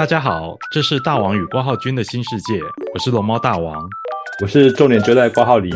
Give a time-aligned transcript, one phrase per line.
[0.00, 2.58] 大家好，这是大王与挂号君的新世界，
[2.94, 3.86] 我是龙猫大王，
[4.40, 5.70] 我是重点就在挂号里。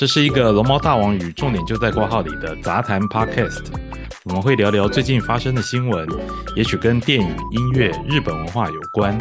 [0.00, 3.66] 这是一个龙猫大王与重点就在挂号里的杂谈 Podcast，
[4.24, 6.08] 我们会聊聊最近发生的新闻，
[6.56, 9.16] 也许跟电影、音乐、日本文化有关。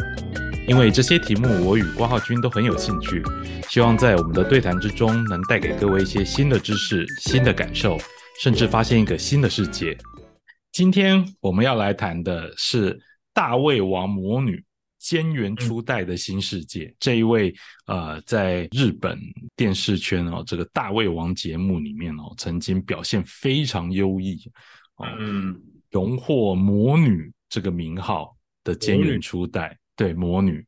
[0.68, 3.22] 因为这些题目我与挂号君都很有兴趣，
[3.70, 7.96] 希望在我们的对谈之中能带给各位一些新的知识、新的感受，
[8.42, 9.96] 甚至发现一个新的世界。
[10.72, 13.00] 今天我们要来谈的是
[13.40, 14.62] 大胃王魔女
[15.00, 16.94] 菅原初代的新世界。
[17.00, 19.18] 这一位呃，在日本
[19.56, 24.38] 电视圈哦，这个大胃王节目里面哦，曾经表现非常优异，
[25.18, 25.58] 嗯，
[25.90, 28.36] 荣获魔女这个名号
[28.66, 29.80] 的菅原初代。
[29.96, 30.66] 对魔女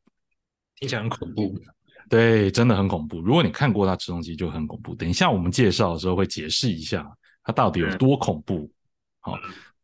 [0.76, 1.54] 听起来很恐怖，
[2.08, 3.20] 对，真的很恐怖。
[3.20, 4.94] 如果你看过他吃东西，就很恐怖。
[4.94, 7.06] 等一下我们介绍的时候会解释一下
[7.44, 8.72] 他到底有多恐怖，
[9.20, 9.38] 好，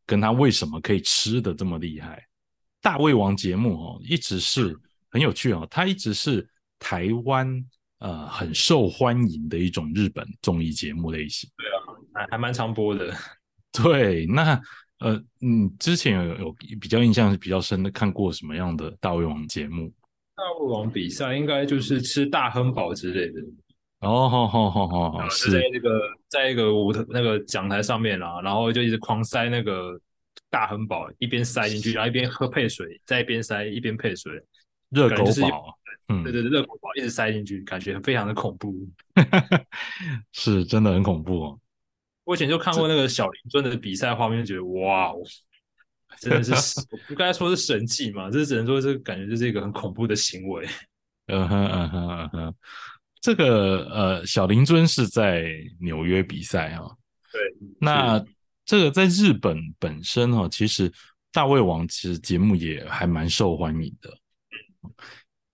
[0.07, 2.25] 跟他为什么可以吃的这么厉害。
[2.81, 4.77] 大胃王节目哦，一直是
[5.11, 6.49] 很有趣哦，它一直是
[6.79, 7.65] 台湾
[7.99, 11.49] 呃很受欢迎的一种日本综艺节目类型。
[11.57, 13.15] 对啊，还还蛮常播的。
[13.73, 14.61] 对，那。
[15.01, 19.95] 呃，你，之前有有比较印象比较深的，看过什么样的大胃王节目？
[20.35, 23.41] 大胃王比赛应该就是吃大亨堡之类的。
[24.01, 29.97] 哦，好好好好好，是在那个在一个舞台那个讲台上面啦，然后就一直狂塞那个
[30.51, 34.33] 大亨堡，一边塞进去，然后一边喝配水，再一边塞一边配水，
[34.91, 38.75] 热狗堡，嗯，对对对，热狗堡一直塞进去，感觉非常的恐怖，
[40.33, 41.61] 是真的很恐怖哦。
[42.25, 45.15] 我以前就看过那个小林尊的比赛画面，就觉得哇，
[46.19, 46.53] 真的是
[47.09, 50.67] 不该说是神迹嘛，这只能说是感觉就是一个很恐怖的行为。
[51.27, 52.55] 嗯哼嗯哼嗯哼，
[53.21, 56.83] 这个呃小林尊是在纽约比赛啊。
[57.31, 57.41] 对，
[57.79, 58.25] 那
[58.69, 60.93] 这个在日本本身哈，其实
[61.33, 64.15] 大胃王其实节目也还蛮受欢迎的，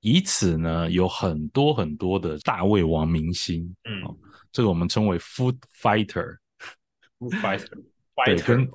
[0.01, 4.03] 以此呢有很多很多的大胃王明星，嗯，
[4.51, 6.39] 这个我们称为 food fighter。
[8.27, 8.69] 对，跟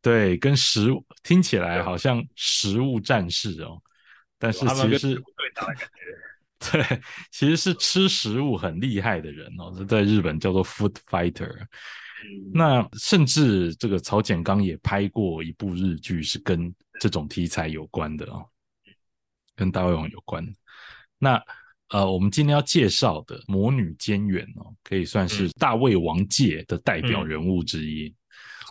[0.00, 3.82] 对跟食物听起来好像食物战士哦，
[4.38, 5.90] 但是其实是对打的感
[6.60, 7.00] 觉，对，
[7.32, 11.66] 其实是吃食物很厉害的人哦，这在日本叫做 food fighter。
[12.52, 18.46] 那甚至这个曹简刚也拍过一部日剧，是跟这种题材有关的哦，
[19.54, 20.44] 跟大胃王有关。
[21.18, 21.42] 那
[21.90, 28.14] 呃，我们今天要介绍的魔女菅原哦，可以算是大胃王界的代表人物之一。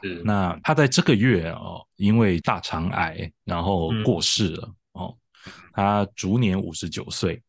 [0.02, 5.18] 是，那他在这个月哦，因为大肠癌然后过世了哦，
[5.74, 7.42] 他逐年五十九岁。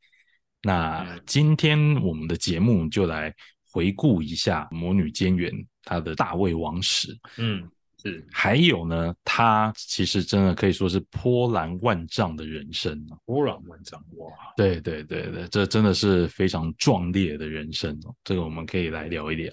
[0.62, 3.32] 那今天我们的节目就来
[3.70, 5.52] 回顾一下魔女菅原
[5.90, 7.18] 她的大胃王史。
[7.36, 7.68] 嗯。
[8.02, 13.12] 是，还有呢，他其实真的可以说是波澜万丈的人生啊！
[13.26, 14.32] 波澜万丈，哇！
[14.56, 18.14] 对对对对，这真的是非常壮烈的人生哦。
[18.24, 19.52] 这个我们可以来聊一聊。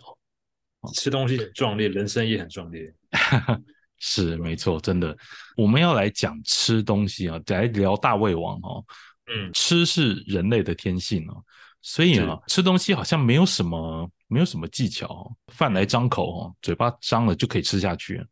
[0.93, 2.89] 吃东西很壮烈，人生也很壮烈。
[3.99, 5.13] 是没错，真的。
[5.57, 8.81] 我们要来讲吃东西啊，来聊大胃王哦。
[9.25, 11.43] 嗯，吃是人类的天性哦，
[11.81, 14.09] 所以啊，吃东西好像没有什么。
[14.27, 18.23] 没有什么技巧，饭来张口哦，嘴巴张了就可以吃下去。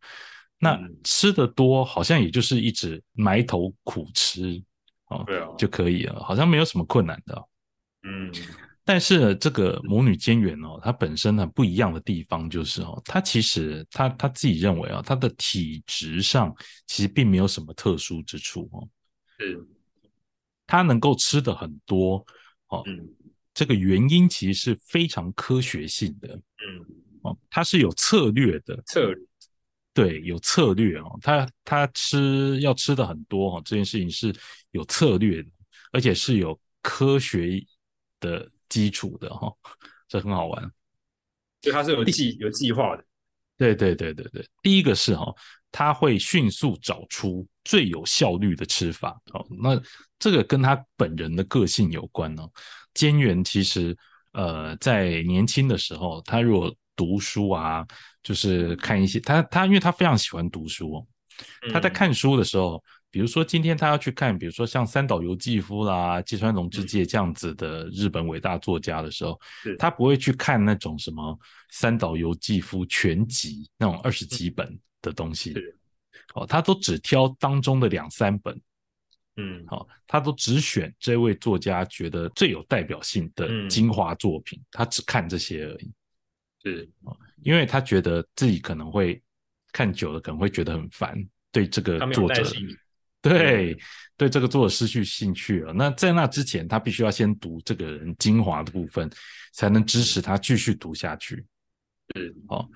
[0.57, 4.61] 那吃的多，好像也就是一直埋头苦吃
[5.07, 7.47] 哦，对啊，就可以了，好像没有什么困难的。
[8.03, 8.31] 嗯，
[8.85, 16.56] 但是这个母女菅原哦，她本身很不一样的地方就是哦，她其实她她自己认为啊，她的体质上
[16.88, 18.88] 其实并没有什么特殊之处哦，
[19.38, 19.67] 是，
[20.66, 22.25] 她能够吃的很多
[22.69, 22.83] 哦。
[23.55, 26.85] 这个原因其实是非常科学性的，嗯，
[27.21, 29.25] 哦，它是有策略的，策略，
[29.93, 34.35] 对，有策略哦，他他吃要吃的很多哦，这件事情是
[34.71, 35.49] 有策略的，
[35.94, 37.65] 而且是有科学
[38.19, 39.49] 的基础的哈，
[40.09, 40.71] 这很好玩，
[41.61, 43.05] 就它是有计有计划的，
[43.55, 45.33] 对对对对对，第一个是哈，
[45.71, 49.81] 他会迅速找出最有效率的吃法，哦，那
[50.17, 52.50] 这个跟他本人的个性有关哦。
[52.94, 53.97] 菅原其实，
[54.31, 57.85] 呃，在年轻的时候，他如果读书啊，
[58.23, 61.06] 就是看一些他他，因为他非常喜欢读书，
[61.73, 62.81] 他在看书的时候，
[63.12, 69.38] 比如说今天他要去看，比如说像三岛由纪夫啦、芥川龙之介这样子的日本伟大作家的时候，
[69.77, 71.38] 他不会去看那种什么
[71.71, 75.53] 三岛由纪夫全集那种二十几本的东西，
[76.35, 78.57] 哦，他都只挑当中的两三本。
[79.37, 85.91] 嗯，好，他都只选这位作家觉得最有代表性的精华作品，他只看这些而已。
[86.63, 89.21] 是哦因为他觉得自己可能会
[89.71, 91.15] 看久了，可能会觉得很烦，
[91.51, 92.43] 对这个作者，
[93.21, 93.77] 对
[94.17, 95.73] 对这个作者失去兴趣了。
[95.73, 99.07] 那在那之前，他必须要先读这个人精华的部分，
[99.51, 101.45] 才能支持他继续读下去。
[102.15, 102.67] 是哦，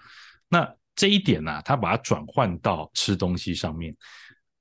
[0.49, 3.95] 那这一点呢、他把它转换到吃东西上面。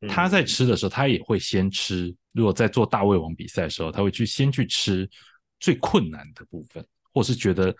[0.00, 2.14] 嗯他在吃的时候，他也会先吃。
[2.30, 5.10] 如果在做大胃王比赛的时候，他会去先去吃
[5.58, 7.74] 最困难的部分，或是觉得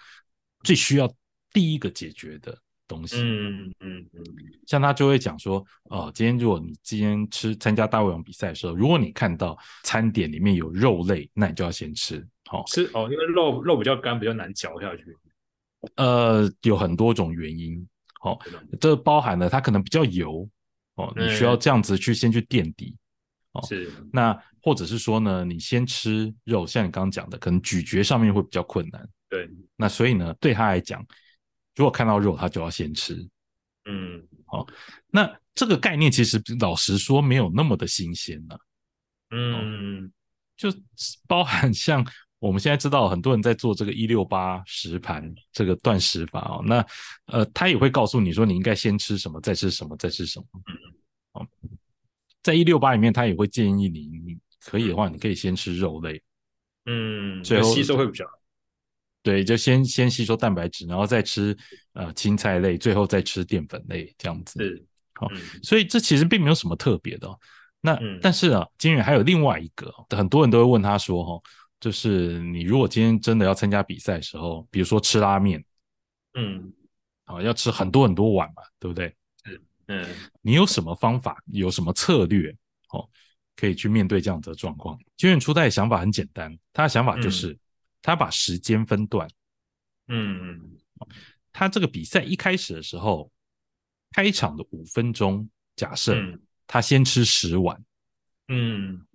[0.65, 1.09] 最需要
[1.53, 2.59] 第一个解决的
[2.89, 3.19] 东西。
[3.21, 4.25] 嗯嗯嗯
[4.67, 12.27] 像他就会讲说，哦，今天如果你今天吃参加大胃王比赛的时候，如果你看到餐点里面有肉类，那你就要先吃。
[12.47, 15.05] 好、吃哦，因为肉肉比较干，比较难嚼下去。
[15.95, 17.87] 呃，有很多种原因。
[18.21, 18.39] 好、
[18.81, 20.49] 这包含了它可能比较油
[20.95, 22.97] 哦，你需要嗯这样子去先去垫底。
[23.53, 29.09] 哦是那或者是说呢，你先吃肉，像你刚刚讲的，可能咀嚼上面会比较困难。
[29.29, 31.05] 对，那所以呢，对他来讲，
[31.75, 33.15] 如果看到肉，他就要先吃。
[33.91, 34.67] 嗯好
[35.11, 38.61] 那这个概念其实老实说没有那么的新鲜了、
[39.31, 40.13] 嗯
[40.57, 40.69] 就
[41.27, 42.05] 包含像
[42.41, 46.85] 我们现在知道很多人在做这个一六八食盘这个断食法哦，那
[47.27, 50.47] 呃他也会告诉你说你应该先吃什么，再吃什么，再吃什么。
[51.33, 51.47] 哦，
[52.43, 56.23] 在一六八里面，他也会建议你，你可以的话，你可以先吃肉类，
[56.87, 58.33] 嗯，最后吸收会比较好。
[59.23, 61.55] 对，就先先吸收蛋白质，然后再吃
[61.93, 64.61] 呃青菜类，最后再吃淀粉类这样子。
[64.61, 67.37] 是好嗯所以这其实并没有什么特别的哦、
[67.81, 71.43] 那、嗯但是啊，金远还有另外一个，很多人都会问他说：“哈，
[71.81, 75.65] 就是你如果今天真的要参加比赛的时候，比如说吃拉面
[76.35, 76.73] 嗯
[77.25, 79.15] 啊，要吃很多很多碗嘛，对不对？
[79.45, 80.07] 嗯嗯
[80.43, 82.51] 你有什么方法，有什么策略
[82.91, 83.09] 哦，
[83.57, 87.59] 可以去面对这样子的状况？”金远初代的想法很简单，他的想法就是、
[88.03, 89.29] 他把时间分段，
[90.09, 90.79] 嗯
[91.53, 93.31] 他这个比赛一开始的时候，
[94.13, 97.83] 开场的五分钟，假设嗯他先吃十碗。
[98.49, 99.07] 嗯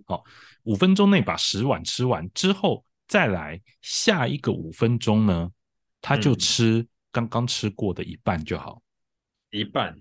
[0.64, 5.52] 五分钟内把十碗吃完之后，再来下一个五分钟呢，
[6.02, 8.82] 他就嗯吃刚刚吃过的一半就好。
[9.52, 9.96] 一半。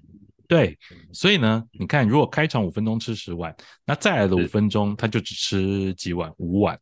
[0.48, 0.78] 对，
[1.12, 3.54] 所以呢，你看，如果开场五分钟吃十碗，
[3.86, 6.78] 那再来的五分钟他就只吃几碗，五碗。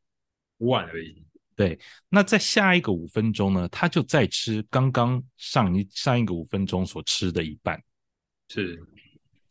[0.58, 1.24] 五碗而已。
[1.54, 1.78] 对
[2.08, 7.80] 那在下一个五分钟呢，他就再吃刚刚上一上一个五分钟所吃的一半。
[8.48, 8.82] 是，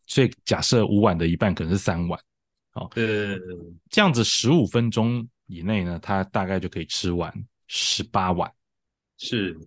[0.06, 2.20] 所以假设五碗的一半可能是三碗，
[2.74, 3.38] 呃，
[3.90, 7.34] 这样子十五分钟以内呢，他大概就可以吃完
[7.68, 8.52] 十八碗。
[9.18, 9.58] 是，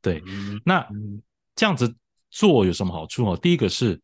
[0.00, 0.60] 对，嗯。
[0.64, 1.22] 那嗯。
[1.54, 1.90] 这样子
[2.28, 3.34] 做有什么好处哦？
[3.34, 3.98] 第一个是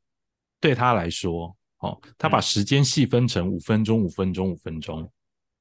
[0.58, 2.43] 对他来说，哦，他把嗯。
[2.43, 5.02] 时间细分成五分钟、五分钟、五分钟，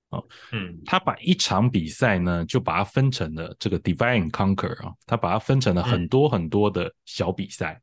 [0.10, 0.80] 哦嗯。
[0.86, 7.82] 他把一场比赛呢，就把它分成了这个 divide and conquer 啊，他把它分成了很多很多的小比赛，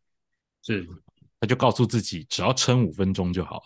[0.63, 0.87] 是，
[1.39, 3.63] 他就告诉自己只要撑五分钟就好了。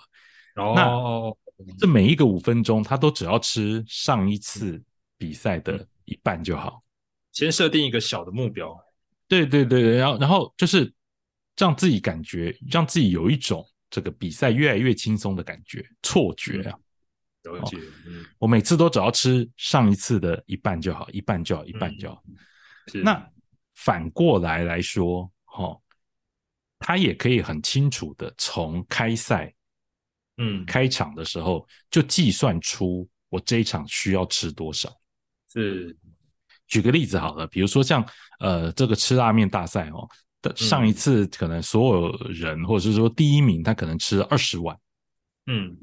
[0.56, 1.37] 哦，
[1.78, 4.82] 这每一个五分钟，他都只要吃上一次
[5.16, 6.82] 比赛的一半就好。
[7.32, 8.76] 先设定一个小的目标。
[9.28, 10.93] 对对对对，然后然后就是
[11.56, 16.78] 让自己感觉，让自己有一种这个比赛越来越轻松的感觉，错觉啊！
[17.44, 22.22] 了解，嗯，我每次都只要吃上一次的一半就好，一半就好，一半就好。
[22.88, 23.26] 是，那
[23.75, 25.82] 反过来来说，哈、哦，
[26.78, 29.52] 他也可以很清楚的从开赛
[30.44, 34.92] 嗯，开场的时候就计算出我这一场需要吃多少。
[35.52, 35.96] 是，
[36.66, 38.04] 举个例子好了，比如说像
[38.40, 40.08] 呃这个吃拉面大赛哦，
[40.40, 44.76] 的上一次可能所有人、或者是说第一名他可能吃了二十碗，
[45.46, 45.76] 嗯，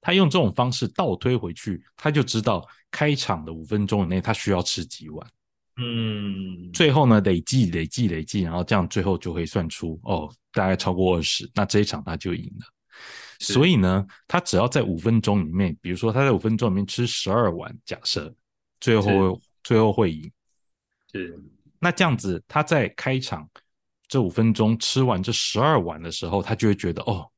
[0.00, 5.30] 他用这种方式倒推回去，他就知道开场的五分钟以内他需要吃几碗，
[5.76, 12.66] 嗯，最后呢累计累计累计，然后这样最后就会算出哦大概超过二十，那这一场他就赢了。
[13.38, 18.34] 是所以呢，他只要在五分钟里面，比如说他在五分钟里面吃十二碗，假设
[18.80, 20.30] 最后最后会赢，
[21.12, 21.38] 是，
[21.78, 23.48] 那这样子，他在开场
[24.08, 27.28] 这五分钟吃完这十二碗的时候，他就会觉得哦，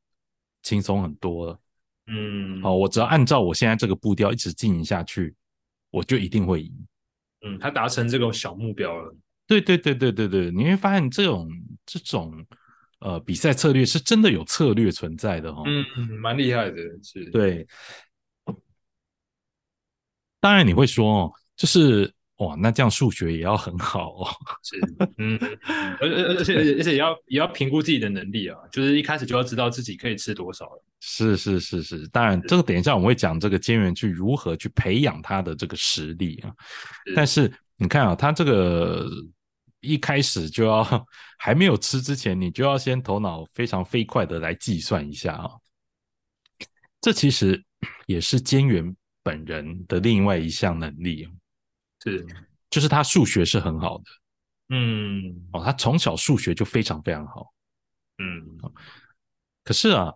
[0.63, 1.61] 轻松很多了。
[2.07, 5.35] 嗯，好、我只要按照我现在这个步调一直进行下去，
[5.91, 6.87] 我就一定会赢。
[7.43, 9.15] 嗯，他达成这个小目标了。
[9.47, 11.51] 对对对对对对，你会发现这种
[11.85, 12.47] 这种
[13.01, 15.63] 呃比赛策略是真的有策略存在的哦。
[15.67, 17.67] 嗯，嗯蛮厉害的，是，，对，
[20.41, 24.29] 当然你会说哦，就是哇，那这样数学也要很好哦。
[24.63, 24.79] 是，
[25.19, 25.59] 嗯，嗯
[26.01, 30.85] 而而而且而且也要也要评估自己的能力啊，就是一开始就要知道自己可以吃多少了。
[31.01, 36.51] 是是是是，当然这个等一下我们会讲这个监员去如何去培养他的这个实力啊。
[37.07, 39.09] 是但是你看啊，他这个
[39.81, 41.07] 一开始就要
[41.39, 45.51] 还没有吃之前，你就要先头脑非常飞快的来计算一下啊。
[47.01, 47.65] 这其实
[48.07, 51.29] 也是菅原本人的另外一项能力，
[52.03, 52.27] 是，
[52.71, 54.05] 就是他数学是很好的
[54.71, 57.53] 嗯哦，他从小数学就非常非常好。
[58.19, 58.59] 嗯
[59.63, 60.13] 可是啊，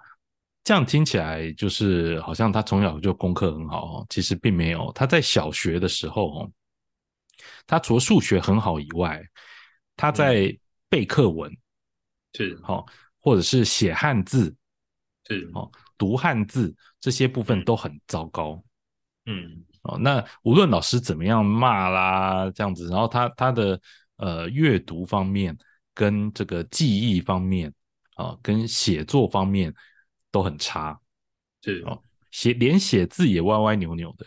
[0.64, 4.90] 这样听起来就是好像他从小就功课很好哦，其实并没有。
[4.92, 6.52] 他在小学的时候哦，
[7.66, 9.22] 他除了数学很好以外，
[9.96, 10.56] 他在
[10.88, 11.50] 背课文
[12.34, 12.58] 是。
[12.62, 12.86] 好、
[13.20, 14.54] 或者是写汉字、
[15.26, 15.50] 是。
[15.54, 18.62] 哦读汉字这些部分都很糟糕。
[19.26, 19.64] 嗯。
[19.82, 23.80] 哦，那无论老师怎么样骂啦，这样子，然后他他的
[24.16, 25.56] 呃阅读方面
[25.92, 27.72] 跟这个记忆方面
[28.14, 29.74] 啊、跟写作方面
[30.30, 30.98] 都很差，
[31.62, 31.82] 是。
[31.86, 34.26] 哦写连写字也歪歪扭扭的。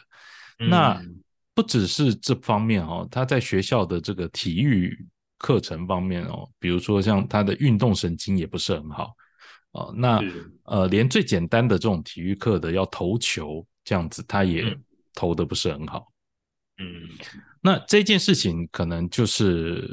[0.58, 1.22] 那嗯
[1.54, 5.08] 不只是这方面哦，他在学校的这个体育
[5.38, 9.14] 课程方面哦，比如说像他的运动神经也不是很好
[9.72, 9.94] 哦。
[9.96, 10.22] 那
[10.64, 16.12] 呃，连最简单的这种体育课的要投球这样子，他也嗯投的不是很好。
[16.78, 17.10] 嗯
[17.62, 19.90] 那这件事情可能就是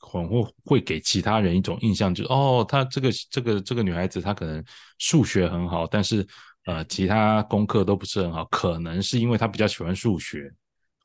[0.00, 4.64] 很会会给其他人一种印象，就是哦，她这个这个这个女孩子她可能
[4.98, 6.26] 数学很好，但是
[6.64, 10.50] 呃其他功课都不是很好，可能是因为她比较喜欢数学，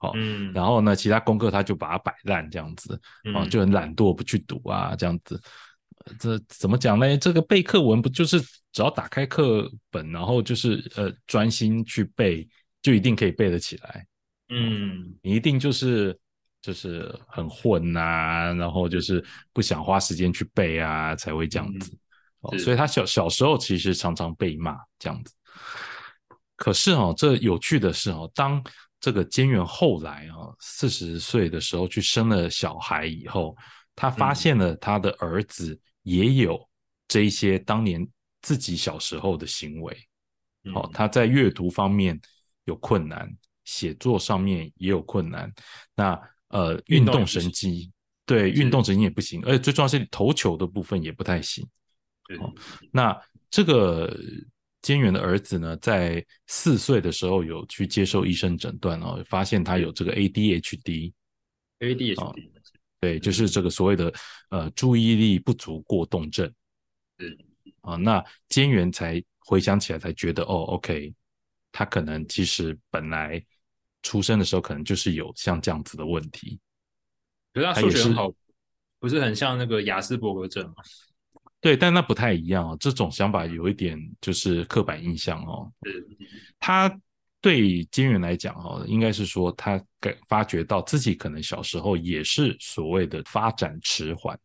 [0.03, 2.99] 好、嗯，然后呢其他功课他就把它摆烂这样子，
[3.49, 5.41] 就很懒惰不去读啊这样子。
[6.05, 7.17] 呃这怎么讲呢？
[7.17, 8.41] 这个背课文不就是
[8.73, 12.45] 只要打开课本，然后就是呃专心去背，
[12.81, 14.05] 就一定可以背得起来？
[14.49, 16.19] 嗯你一定就是
[16.61, 21.97] 就是很混呐、然后就是不想花时间去背啊，才会这样子。
[22.41, 25.33] 哦，所以他小小时候其实常常被骂这样子。
[26.57, 28.61] 可是哦，这有趣的是哦，当
[29.03, 33.53] 这个菅原后来啊四十岁的时候去生了小孩以后，
[33.97, 36.57] 他发现了他的儿子也有
[37.05, 38.07] 这一些当年
[38.41, 39.93] 自己小时候的行为。
[40.63, 42.17] 嗯哦，他在阅读方面
[42.63, 43.29] 有困难，
[43.65, 45.53] 写作上面也有困难。
[45.93, 46.17] 那
[46.47, 47.91] 呃，运动神经
[48.25, 51.67] 对运动神经也不行，而且最重要是投球的部分也不太行。
[52.25, 52.53] 对哦
[52.89, 54.17] 那这个
[54.83, 62.51] 菅原的儿子呢，在四岁的时候有去接受医生诊断哦，发现他有这个 ADHD，ADHD
[62.99, 64.13] 对，就是这个所谓的
[64.49, 66.51] 呃注意力不足过动症。
[67.17, 67.37] 嗯
[67.81, 71.13] 啊，那菅原才回想起来，才觉得哦，OK，
[71.71, 73.43] 他可能其实本来
[74.01, 76.59] 出生的时候可能就是有像这样子的问题。
[77.53, 78.31] 可是他数学很好，
[78.99, 80.75] 不是很像那个雅斯伯格症吗？
[81.63, 85.71] 对，但那不太一样哦，这种想法有一点就是刻板印象哦。
[85.85, 86.05] 是。
[86.59, 86.93] 他
[87.39, 94.37] 对菅原来讲哦，应该是说他感发觉到自己可能小时候也是所谓的发展迟缓，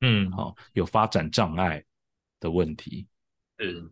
[0.00, 0.30] 嗯。
[0.32, 1.84] 哦，有发展障碍
[2.40, 3.06] 的问题。
[3.58, 3.90] 嗯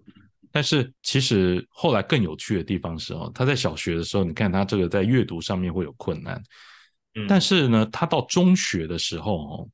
[0.50, 6.42] 但是其实后来更有趣的地方是哦，他在小学的时候，你看他这个在阅读上面会有困难，
[7.14, 7.26] 嗯。
[7.28, 9.68] 但是呢，他到中学的时候哦，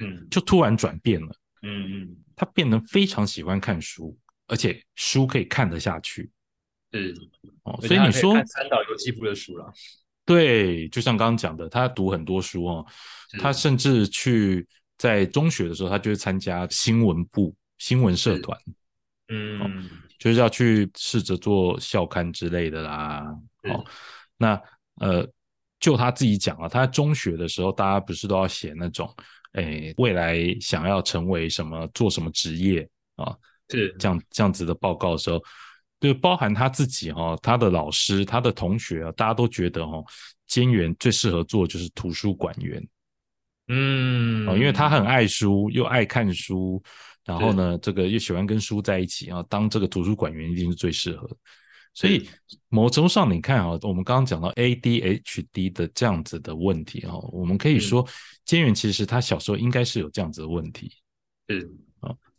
[0.00, 0.26] 嗯。
[0.30, 2.16] 就突然转变了，嗯嗯。
[2.36, 4.16] 他变得非常喜欢看书，
[4.46, 6.30] 而且书可以看得下去。
[6.92, 7.14] 是，
[7.62, 7.78] 哦。
[7.80, 9.72] 所以你说看三岛由纪夫的书了，
[10.24, 12.86] 对，就像刚刚讲的，他读很多书哦，
[13.40, 14.66] 他甚至去
[14.98, 18.58] 在中学的时候，他就会参加新闻部、新闻社是团，
[19.28, 19.90] 嗯。
[20.16, 23.26] 就是要去试着做校刊之类的啦。
[23.62, 23.70] 是。
[23.70, 23.84] 哦，
[24.38, 24.58] 那
[25.00, 25.28] 呃，
[25.78, 29.12] 就他自己讲啊，他在中学的时候，大家不是都要写那种，
[29.54, 33.34] 诶，未来想要成为什么，做什么职业啊，
[33.70, 35.42] 是这样这样子的报告的时候，
[36.00, 40.04] 就包含他自己哈、哦，他的老师、他的同学啊，大家都觉得哈、哦，
[40.46, 42.86] 监员最适合做就是图书馆员
[43.68, 46.82] 嗯哦，因为他很爱书，又爱看书，
[47.24, 51.36] 然后呢，这个又喜欢跟书在一起啊，当这个图书馆员一定是最适合的。
[51.94, 52.28] 所以
[52.68, 58.04] 某种上，你看啊，我们刚刚讲到 ADHD 的这样子的问题啊，我们可以说，
[58.46, 60.92] 菅原其实他小时候应该是有这样子的问题，
[61.48, 61.70] 是。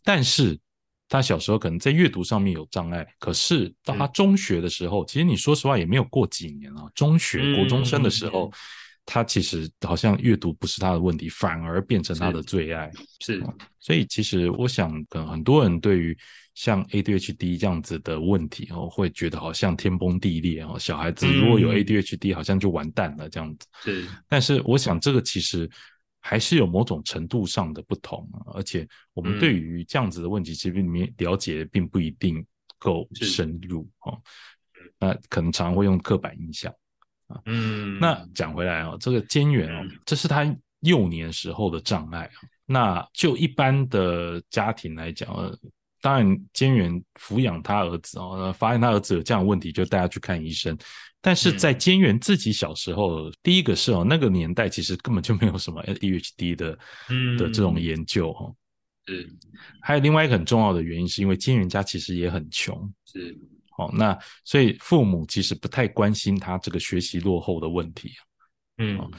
[0.04, 0.60] 但是
[1.08, 8.52] 他小时候可能在阅读上面有障碍，可是到他中学的时候，其实你说实话也没有过几年啊，中学嗯国中生的时嗯候，
[9.06, 12.92] 他其实好像阅读不是他的问题，反而变成他的最爱。
[13.20, 13.42] 是。
[13.80, 16.16] 所以其实我想，可能很多人对于
[16.56, 23.68] 像 ADHD 这样子的问题哦，会觉得好像天崩地裂哦，小孩子如果有嗯 ADHD，好像就完蛋了这样子。
[23.84, 25.70] 是但是我想，这个其实
[26.22, 32.44] 还是有某种程度上的不同啊，而且我们嗯对于这样子的问题，其实里面了解并不一定
[32.80, 34.18] 够深入哦。
[34.98, 36.74] 那可能常常会用刻板印象。
[37.46, 42.48] 嗯那讲回来哦，这个菅原哦，这是他幼年时候的障碍啊。
[42.68, 45.56] 那就一般的家庭来讲，呃，
[46.06, 50.78] 当然菅原抚养他儿子哦，发现他儿子有这样的问题，就带他去看医生。
[51.20, 56.78] 但是在菅原自己小时候，第一个是哦，那个年代其实根本就没有什么 ADHD 的
[57.40, 58.56] 的这种研究哦。
[59.08, 59.28] 是，
[59.82, 62.88] 还有另外一个很重要的原因，是因为菅原家其实也很穷。
[63.12, 63.36] 是，
[63.80, 68.12] 哦，那所以父母其实不太关心他这个学习落后的问题。
[68.78, 69.10] 嗯，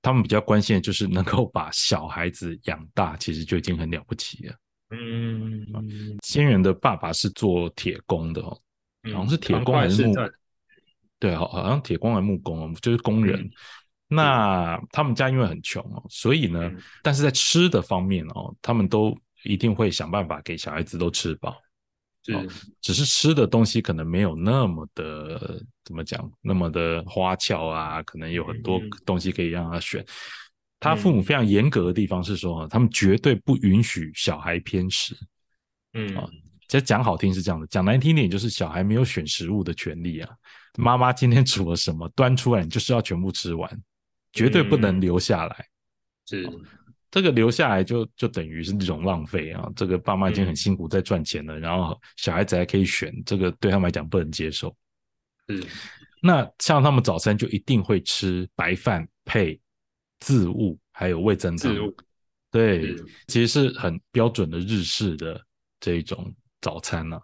[0.00, 4.54] 他们比较关心的就是能够把小孩子养大，其实就已经很了不起了。
[4.90, 5.66] 嗯，
[6.22, 8.60] 仙人的爸爸是做铁工的哦，
[9.04, 10.14] 好像是铁工还是木？
[11.18, 13.48] 对，好，好像铁工还是木工哦，就是工人。
[14.08, 16.70] 那他们家因为很穷哦，所以呢，
[17.02, 21.56] 但是在吃的方面哦，他们都一定会想办法给小孩子都吃饱。
[22.32, 22.44] 哦，
[22.80, 30.04] 只是吃的东西可能没有那么的怎么讲，那么的花俏啊，可能有很多东西可以让他选。
[30.80, 35.14] 他父母非常严格的地方是说，他们绝对不允许小孩偏食。
[35.92, 36.26] 嗯啊，
[36.68, 40.30] 其实讲好听是这样的，讲难听点就是小孩没有选食物的权利啊。
[40.78, 43.70] 妈妈今天煮了什么，端出来你就是要全部吃完，
[44.32, 45.66] 绝对不能留下来。
[46.26, 46.48] 是
[47.10, 49.68] 这个留下来就就等于是一种浪费啊。
[49.76, 54.74] 这个爸妈已经很辛苦在赚钱了，然后小孩子还可以选，这个对他们来讲不能接受。
[55.48, 55.62] 嗯
[56.22, 59.60] 那像他们早餐就一定会吃白饭配。
[60.20, 61.74] 自物还有味增汤，
[62.50, 62.94] 对，
[63.26, 65.40] 其实是很标准的日式的
[65.80, 67.20] 这一种早餐呢。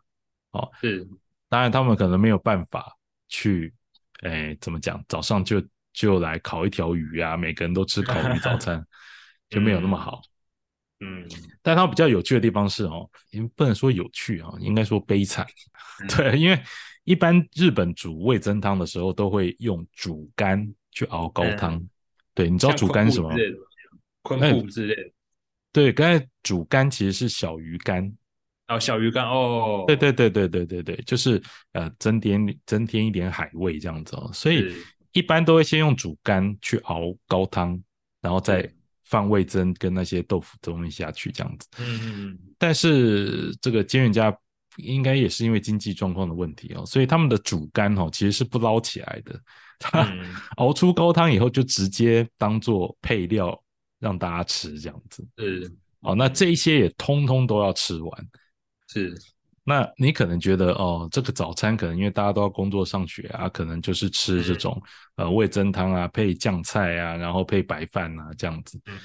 [0.52, 1.06] 哦，是，
[1.48, 2.96] 当然他们可能没有办法
[3.28, 3.74] 去，
[4.22, 5.04] 哎，怎么讲？
[5.08, 5.62] 早上就
[5.92, 8.84] 就来烤一条鱼啊，每个人都吃烤鱼早餐，
[9.50, 10.22] 就没有那么好。
[11.00, 11.28] 嗯，
[11.60, 15.46] 但它比较有趣的地方是哦，因为不能说有趣啊，应该说悲惨。
[16.16, 16.58] 对，因为
[17.04, 21.86] 一般日本煮味增汤的时候，都会用煮干去熬高汤。
[22.36, 23.30] 对，你知道主干什么？
[24.20, 25.10] 昆布之类的。
[25.72, 28.12] 对，刚才主干其实是小鱼干。
[28.68, 29.84] 哦，小鱼干哦。
[29.86, 34.30] 对对对对对对对，就是呃增添增添一点海味这样子哦。
[34.34, 34.70] 所以
[35.12, 37.82] 一般都会先用主干去熬高汤，
[38.20, 38.70] 然后再
[39.04, 41.68] 放味增跟那些豆腐东西下去这样子。
[41.78, 42.38] 嗯嗯嗯。
[42.58, 44.36] 但是这个煎人家
[44.76, 49.40] 应该也是因为经济状况的问题哦，所以他们的主干哦其实是不捞起来的。
[49.78, 50.10] 他
[50.56, 53.58] 熬出高汤以后，就直接当做配料
[53.99, 55.26] 让大家吃，这样子。
[55.39, 58.28] 是哦，那这一些也通通都要吃完。
[58.89, 59.15] 是，
[59.65, 64.80] 那你可能觉得哦，这个早餐可能因为大家都要工作上学啊，可能就是吃这种
[65.17, 68.80] 呃味增汤啊，配酱菜啊，然后配白饭啊这样子。
[68.86, 68.97] 嗯，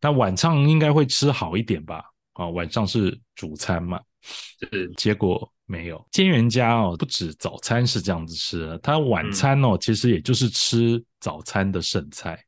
[0.00, 2.04] 那晚上应该会吃好一点吧？
[2.34, 4.00] 啊，晚上是主餐嘛。
[4.22, 5.50] 是，结果。
[5.66, 12.38] 没有，金源家哦，不止早餐是这样子吃的，他晚餐哦，其实也就是吃早餐的剩菜。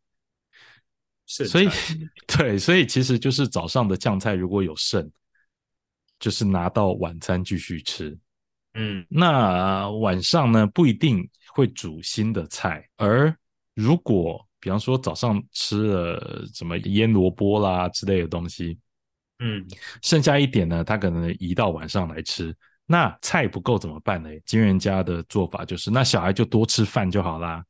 [1.26, 1.68] 所以，
[2.28, 5.10] 对，所以其实就是早上的酱菜如果有剩，
[6.20, 8.16] 就是拿到晚餐继续吃。
[8.74, 13.34] 嗯，那晚上呢不一定会煮新的菜，而
[13.74, 18.78] 如果比方说早上吃了什么腌萝卜啦之类的东西，
[19.38, 19.66] 嗯，
[20.02, 22.54] 剩下一点呢，他可能移到晚上来吃。
[22.88, 24.30] 那菜不够怎么办呢？
[24.44, 27.64] 金源家的做法就是，那小孩就多吃饭就好啦。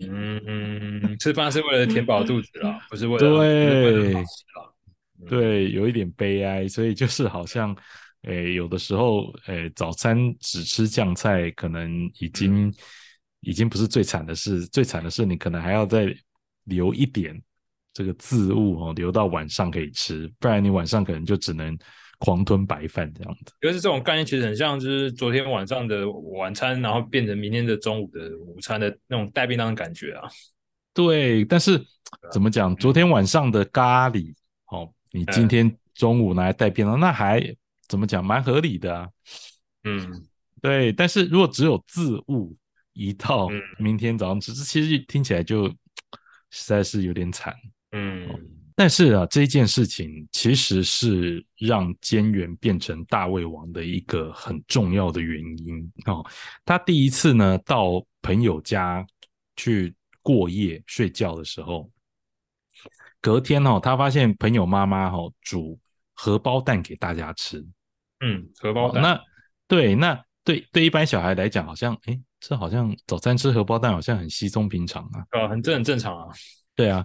[0.00, 4.24] 嗯嗯，吃饭是为了填饱肚子啦，不是为了对
[5.28, 7.74] 对，有一点悲哀，所以就是好像，
[8.22, 12.74] 诶，有的时候，诶，早餐只吃酱菜，可能已经
[13.42, 16.12] 已经不是最惨的事，最惨的是你可能还要再
[16.64, 17.40] 留一点
[17.92, 21.78] 这个渍物哦，留到晚上可以吃，不然你晚上可能就只能。
[22.20, 30.28] 狂吞白饭这样子，就是这种概念，其实很像就是昨天晚上的晚餐，然后变成明天的中午的午餐的那种带便当的感觉啊。
[30.92, 31.82] 对，但是
[32.30, 32.76] 怎么讲？
[32.76, 34.34] 昨天晚上的咖喱，
[34.66, 37.42] 哦，你今天中午拿来带便当，那还
[37.88, 38.22] 怎么讲？
[38.22, 39.08] 蛮合理的啊。
[39.84, 40.22] 嗯，
[40.60, 40.92] 对。
[40.92, 42.54] 但是如果只有自物
[42.92, 45.68] 一套，明天早上吃，其实听起来就
[46.50, 47.54] 实在是有点惨。
[47.92, 48.28] 嗯。
[48.80, 56.24] 但是啊，这件事情其实是让菅原变成大胃王的一个很重要的原因哦。
[56.64, 59.06] 他第一次呢到朋友家
[59.54, 61.90] 去过夜睡觉的时候，
[63.20, 65.78] 隔天哦，他发现朋友妈妈哦煮
[66.14, 67.62] 荷包蛋给大家吃。
[68.20, 69.02] 嗯，荷包蛋。
[69.02, 69.20] 那
[69.68, 75.26] 对，那对对一般小孩来讲，好像哎，这好像早餐吃荷包蛋好像很稀松平常啊。
[75.32, 76.34] 啊，很正很正常啊。
[76.74, 77.04] 对啊。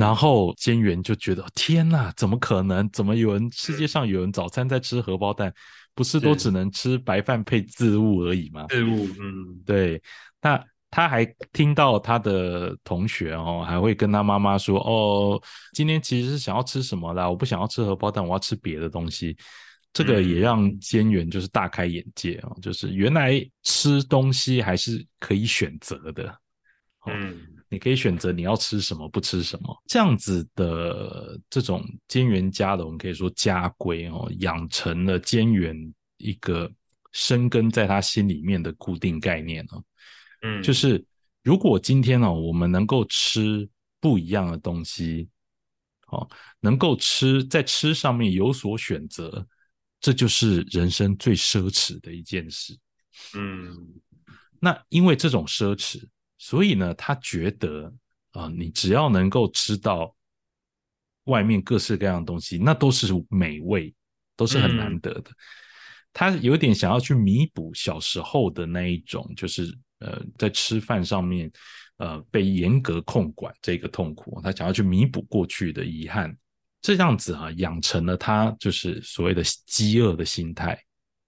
[0.00, 2.88] 然后菅原就觉得天哪，怎么可能？
[2.90, 5.52] 怎么有人世界上有人早餐在吃荷包蛋？
[5.94, 8.64] 不是都只能吃白饭配渍物而已吗？
[8.70, 10.02] 渍物，嗯，对。
[10.40, 15.38] 那他还听到他的同学哦，还会跟他妈妈说：“哦，
[15.74, 17.28] 今天其实是想要吃什么啦？
[17.28, 19.36] 我不想要吃荷包蛋，我要吃别的东西。”
[19.92, 26.34] 这个也让监员就是大开眼界哦，就是原来吃东西还是可以选择的，
[27.06, 27.36] 嗯
[27.70, 35.74] 你可以选择你要吃什么，不吃什么，这样子的这种兼员家的，我们可以说家规哦，养成了兼员
[36.18, 36.70] 一个
[37.12, 39.82] 生根在他心里面的固定概念哦，
[40.42, 41.02] 嗯，就是
[41.42, 43.66] 如果今天哦，我们能够吃
[44.00, 45.28] 不一样的东西，
[46.08, 46.28] 哦，
[46.58, 49.46] 能够吃在吃上面有所选择，
[50.00, 52.76] 这就是人生最奢侈的一件事。
[53.36, 53.94] 嗯。
[54.62, 56.06] 那因为这种奢侈，
[56.42, 57.84] 所以呢，他觉得
[58.32, 60.16] 啊、呃你只要能够吃到
[61.24, 63.94] 外面各式各样的东西，那都是美味，
[64.36, 65.30] 都是很难得的。
[66.14, 71.52] 他有点想要去弥补小时候的那一种，就是呃，在吃饭上面
[71.98, 76.34] 呃被严格控管这个痛苦，他想要去弥补过去的遗憾，
[76.80, 80.82] 这样子啊，养成了他就是所谓的饥饿的心态。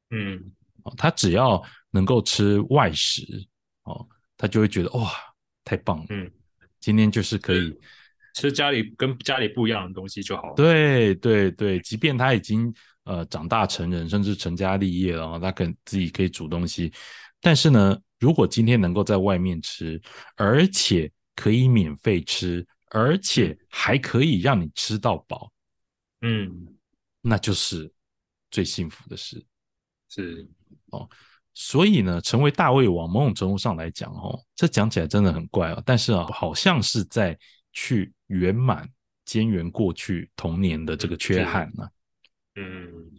[0.08, 0.42] 嗯
[0.84, 3.46] 哦，他只要能够吃外食，
[3.84, 4.08] 哦，
[4.42, 5.08] 他就会觉得哇，
[5.62, 6.28] 太棒了，嗯，
[6.80, 7.78] 今天就是可以，
[8.34, 10.54] 吃家里跟家里不一样的东西就好了。
[10.56, 12.74] 对对对，即便他已经
[13.04, 16.92] 呃长大成人，甚至成家立业了，哦他可能自己可以煮东西，
[17.40, 20.02] 但是呢，如果今天能够在外面吃，
[20.34, 25.52] 而且可以免费吃，而且还可以让你吃到饱，
[26.22, 26.66] 嗯，
[27.20, 27.88] 那就是
[28.50, 29.40] 最幸福的事。
[30.08, 30.44] 是，
[31.54, 35.82] 所以呢，成为大胃王，某种程度上来讲，哦，这讲起来真的很怪哦。
[35.84, 37.38] 但是啊，好像是在
[37.72, 38.88] 去圆满
[39.24, 41.88] 兼圆过去童年的这个缺憾呢、
[42.56, 43.10] 嗯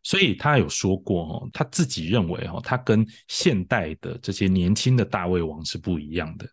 [0.00, 6.48] 所以他有说过哦，他自己认为哦，他跟现代的这些年轻的大胃王是不一样的。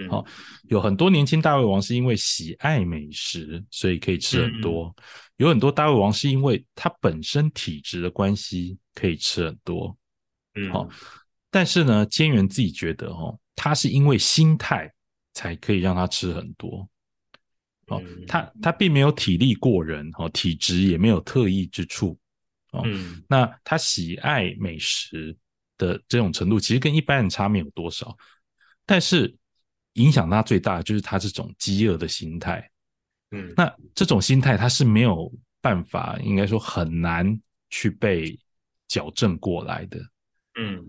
[0.00, 0.26] 嗯，好
[0.64, 4.92] 有很多年轻大胃王是因为喜爱美食，所以可以吃很多；
[5.36, 9.96] 有很多大胃王是因为他本身体质的关系，可以吃很多。
[10.54, 10.88] 嗯，好
[11.50, 14.92] 但是呢，坚元自己觉得哦，他是因为心态
[15.34, 16.88] 才可以让他吃很多。
[17.88, 22.18] 哦，嗯他他并没有体力过人，哦，体质也没有特异之处。
[22.70, 25.36] 哦，嗯那他喜爱美食
[25.76, 28.16] 的这种程度，其实跟一般人差没有多少。
[28.86, 29.34] 但是
[29.94, 32.66] 影响他最大的就是他这种饥饿的心态。
[33.30, 37.38] 嗯，那这种心态他是没有办法，应该说很难
[37.68, 38.38] 去被
[38.88, 40.00] 矫正过来的。
[40.60, 40.84] 嗯。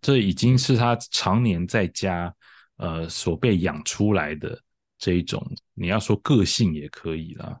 [0.00, 2.34] 这已经是他常年在家
[2.76, 4.60] 呃所被养出来的
[4.98, 7.46] 这一种，你要说个性也可以啦。
[7.46, 7.58] 哦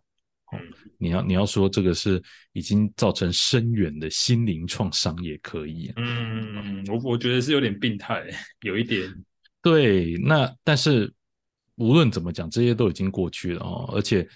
[0.50, 0.60] 嗯，
[0.96, 2.22] 你要你要说这个是
[2.52, 5.92] 已经造成深远的心灵创伤也可以。
[5.96, 8.26] 嗯，我我觉得是有点病态，
[8.62, 9.12] 有一点，
[9.60, 11.12] 对，那但是
[11.74, 14.26] 无论怎么讲，这些都已经过去了哦，而且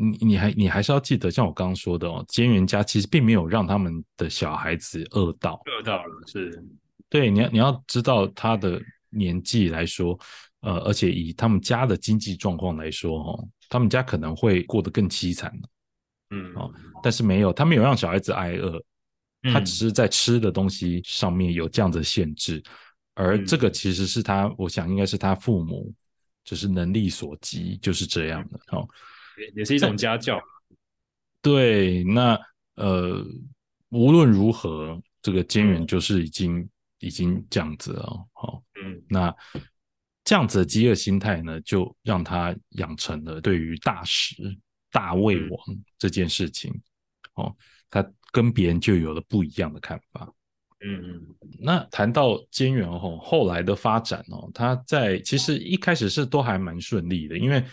[0.00, 6.64] 你你还你还是要记得，像我刚刚说的哦，尖原家其实并没有让他们的小孩子饿到，饿到了，是，
[7.08, 8.80] 对，你要你要知道他的
[9.10, 10.16] 年纪来说，
[10.60, 15.52] 呃，而且以他们家的经济状况来说，哦，他们家可能会过得更凄惨
[16.30, 16.54] 嗯。
[16.54, 16.72] 哦。
[17.02, 18.80] 但是没有，他没有让小孩子挨饿，
[19.52, 19.64] 他嗯。
[19.64, 22.62] 只是在吃的东西上面有这样的限制，
[23.14, 25.92] 而嗯这个其实是他，我想应该是他父母
[26.44, 28.60] 就是能力所及，就是这样的。
[28.76, 28.88] 哦，
[29.38, 30.40] 也也是一种家教，
[31.40, 32.38] 对，那
[32.74, 33.24] 呃，
[33.90, 38.26] 无论如何，这个菅原就是已经、已经这样子了哦。
[38.32, 39.02] 好、嗯。
[39.08, 39.34] 那
[40.24, 44.34] 这样子的饥饿心态呢，就让他养成了对于大食、
[44.90, 45.48] 大胃嗯。
[45.50, 45.60] 王
[45.98, 46.72] 这件事情，
[47.34, 47.54] 哦，
[47.88, 50.32] 他跟别人就有了不一样的看法。
[50.80, 51.26] 嗯。
[51.58, 57.64] 那谈到菅原哦，后来的发展哦，他在其实一开始是都还蛮顺利的，因为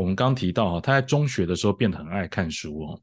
[0.00, 3.00] 我们刚提到哦，他在中学的时候变得很爱看书哦，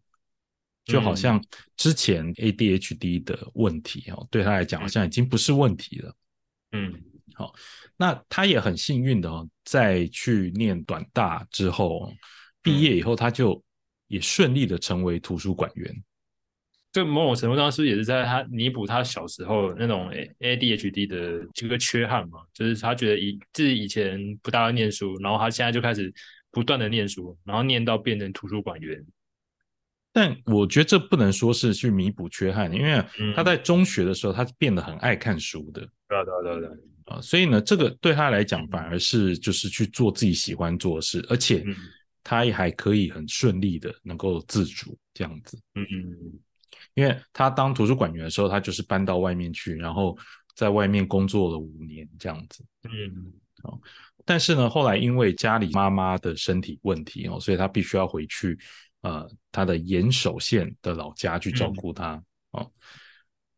[0.86, 1.44] 就好像
[1.76, 6.16] 之前 ADHD 的问题哦，对他来讲好像已经不是问题了。
[6.72, 6.94] 嗯
[7.34, 7.54] 好
[7.96, 12.14] 那他也很幸运的哦，在去念短大之后，哦
[12.64, 13.64] 毕业以后他就
[14.08, 16.04] 也顺利的成为图书馆员。
[16.92, 22.40] 这某种程度上是也是在他弥补他小时候那种 A ADHD 的这个缺憾嘛？
[22.54, 26.12] 就是他觉得以自己以前不大会念书，然后他现在就开始
[26.58, 29.06] 不断的念书，然后念到变成图书馆员。
[30.12, 35.88] 但我觉得这不能说是去弥补缺憾，因为嗯他在中学的时候，他变得很爱看书的。
[36.08, 41.76] 对啊对啊对啊对啊，啊，所以呢，这个对他来讲反而是就是去做自己喜欢做的事，而且嗯
[42.24, 45.60] 他也还可以很顺利的能够自主这样子。
[45.76, 46.40] 嗯嗯
[46.96, 50.18] 因为他当图书馆员的时候，他就是搬到外面去，然后
[50.56, 52.66] 在外面工作了五年这样子。
[52.86, 53.32] 嗯
[54.28, 58.60] 但是呢，后来因为家里妈妈的身体问题哦，所以他必须要回去
[59.02, 62.70] 呃他的岩手县的老家去照顾他哦。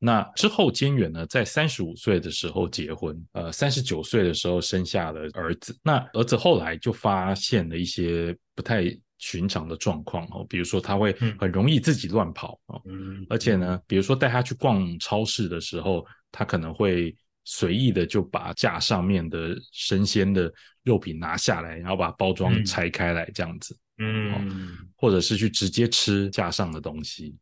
[0.01, 5.77] 那之后，菅原呢，在三十五岁的时候结婚，呃，三十九岁的时候生下了儿子。
[5.83, 8.85] 那儿子后来就发现了一些不太
[9.17, 12.81] 寻常的状况哦，比如说他会很容易自己乱跑哦，
[13.29, 17.13] 而且呢，比如说带他去逛超市的时候，他可能会
[17.51, 27.35] 随意的就把架上面的生鲜的肉品拿下来，然后把包装拆开来这样子，嗯，或者是去直接吃架上的东西。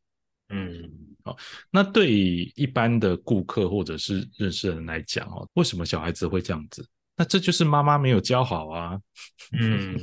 [0.48, 0.90] 嗯，
[1.26, 1.36] 好，
[1.70, 6.88] 那对于一般的顾客或者是认识的人来讲哦，为什么小孩子会这样子？
[7.18, 8.98] 那这就是妈妈没有教好啊。
[9.60, 9.94] 嗯，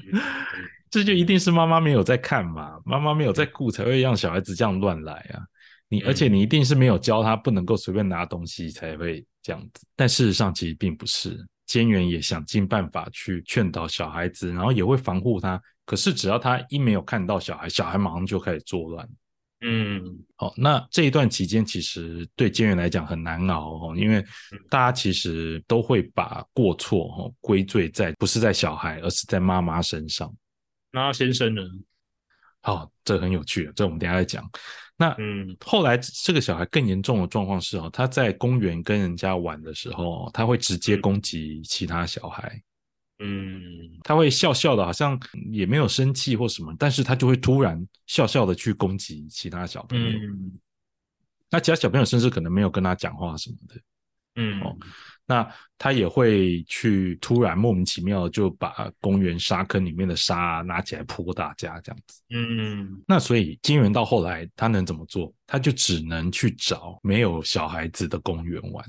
[0.90, 5.40] 这就一定是妈妈没有在看嘛，妈妈没有在顾，才会让小孩子这样乱来啊。
[5.92, 9.86] 你而且你一定是没有教他不能够随便拿东西才会这样子。
[9.94, 15.60] 但事实上其实并不是，监员也想尽办法去劝导小孩子，然后也会防护他。
[15.84, 19.06] 可是只要他一没有看到小孩，小孩马上就开始作乱。
[19.60, 20.02] 嗯，
[20.36, 24.24] 好，那这一段期间其实对监员来讲很难熬哦，因为
[24.70, 30.34] 大家其实都会把过错哦归罪在不是在小孩，而是在妈妈身上。
[30.90, 31.62] 那先生呢？
[32.62, 34.48] 好，这很有趣，这我们等下再讲。
[34.96, 42.62] 那嗯，后来这个小孩更严重的状况是哦，他在公园跟人家玩的时候，他会直接攻击其他小孩。
[43.24, 43.60] 嗯，
[44.02, 45.18] 他会笑笑的，好像
[45.52, 50.18] 也没有生气或什么，但是他就会突然笑笑的去攻击其他小朋友。
[51.50, 53.80] 那其他小朋友甚至可能没有跟他讲话什么的。
[54.36, 54.76] 嗯，哦，
[55.26, 62.22] 那他也会去突然莫名其妙就把公园沙坑里面的沙拿起来泼大家这样子。
[62.30, 65.32] 嗯，那所以金元到后来他能怎么做？
[65.46, 68.84] 他就只能去找没有小孩子的公园玩。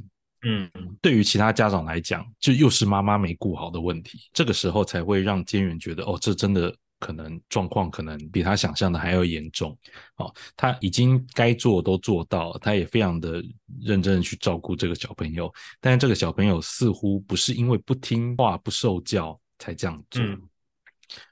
[0.45, 0.69] 嗯，
[1.01, 4.29] 对于其他家长来讲，就又是妈妈没顾好的问题。
[4.33, 9.77] 这个时候才会让金元觉得，哦，这真的可能状况可能比他想象的还要严重。
[10.15, 13.43] 哦，他已经该做都做到，他也非常的
[13.81, 15.53] 认真的去照顾这个小朋友。
[15.81, 20.23] 但是这个小朋友似乎不是因为不听话、不受教才这样做。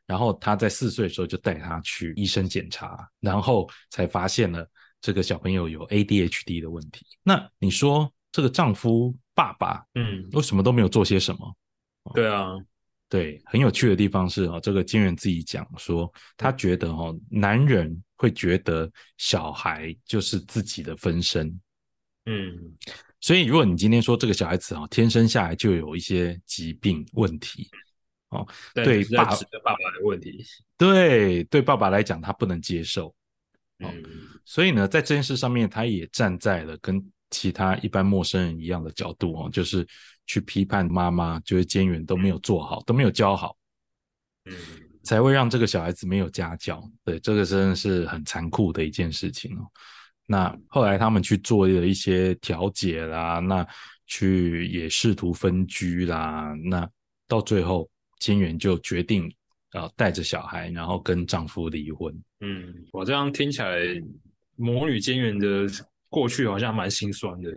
[0.06, 7.06] 然后他在四岁的时候就带他去医生检查，然后才发现了这个小朋友有 ADHD 的问题。
[7.24, 8.12] 那你说？
[8.34, 11.54] 这个丈夫爸爸，嗯，为什么都没有做些什么？
[12.14, 12.56] 对啊，
[13.12, 21.48] 对，很有趣的地方是哦，这个金源自己讲说，他觉得哦，男人会觉得小孩就是自己的分身，
[22.26, 22.58] 嗯，
[23.20, 27.70] 所以如果你今天说这个小孩子哦，天生下来就有一些疾病问题，
[28.30, 30.42] 哦，对爸爸爸爸的问题，
[30.78, 33.14] 对，对爸爸来讲他不能接受，
[33.80, 34.02] 嗯，
[34.46, 37.06] 所以呢，在这件事上面，他也站在了跟。
[37.34, 39.88] 其他一般陌生人一样的角度哦，就是
[40.32, 43.58] 去批判妈妈，就是监员都没有做好，都没有教好，
[44.46, 44.56] 嗯，
[45.04, 46.82] 才会让这个小孩子没有家教。
[47.04, 49.68] 对，这个真的是很残酷的一件事情哦。
[50.26, 53.68] 那后来他们去做了一些调解啦，那
[54.08, 56.90] 去也试图分居啦，那
[57.28, 57.90] 到最后
[58.20, 59.30] 监员就决定
[59.72, 62.14] 啊带着小孩，然后跟丈夫离婚。
[62.40, 63.78] 嗯，我这样听起来，
[64.56, 65.68] 魔女监员的。
[66.12, 67.50] 过去好像蛮心酸的，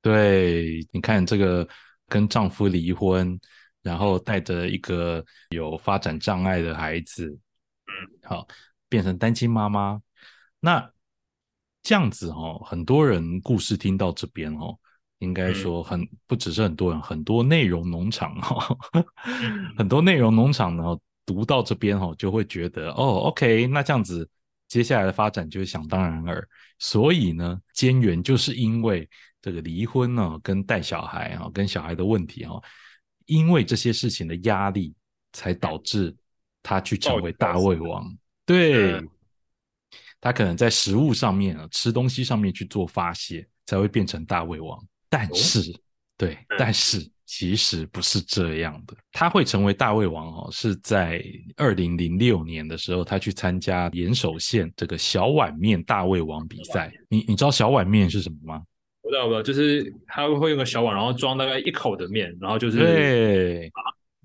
[0.00, 1.64] 对，你看这个
[2.08, 3.38] 跟丈夫离婚，
[3.82, 7.26] 然后带着一个有发展障碍的孩子，
[7.86, 7.92] 嗯，
[8.28, 8.46] 好，
[8.88, 10.00] 变成单亲妈妈，
[10.60, 10.90] 那
[11.82, 14.78] 这样子哦，很多人故事听到这边哦，
[15.18, 18.76] 应该说很不只是很多人，很多内容农场哈，
[19.76, 24.28] 很多内容农场呢读到这边哦，就会觉得哦，OK，那这样子。
[24.68, 29.06] 接下来的发展就是想当然尔，所以呢，监员就是因为
[29.42, 32.58] 这个离婚呢，跟带小孩啊，跟小孩的问题哈，
[33.26, 34.94] 因为这些事情的压力，
[35.34, 36.16] 才导致
[36.62, 38.10] 他去成为大胃王。
[38.46, 38.98] 对，
[40.20, 44.82] 他可能在食物上面啊，吃东西上面去做发泄，才会变成大胃王。
[45.10, 45.60] 但是，
[46.16, 47.06] 对，但是。
[47.24, 51.24] 其实不是这样的，他会成为大胃王哦，是在
[51.56, 56.92] 二零零六年的时候，他去参加岩手县这个小碗面大胃王比赛。
[57.08, 58.62] 你你知道小碗面是什么吗？
[59.20, 63.72] 我知道，不就是他会用个小碗，然后装大概一口的面，然后就是对，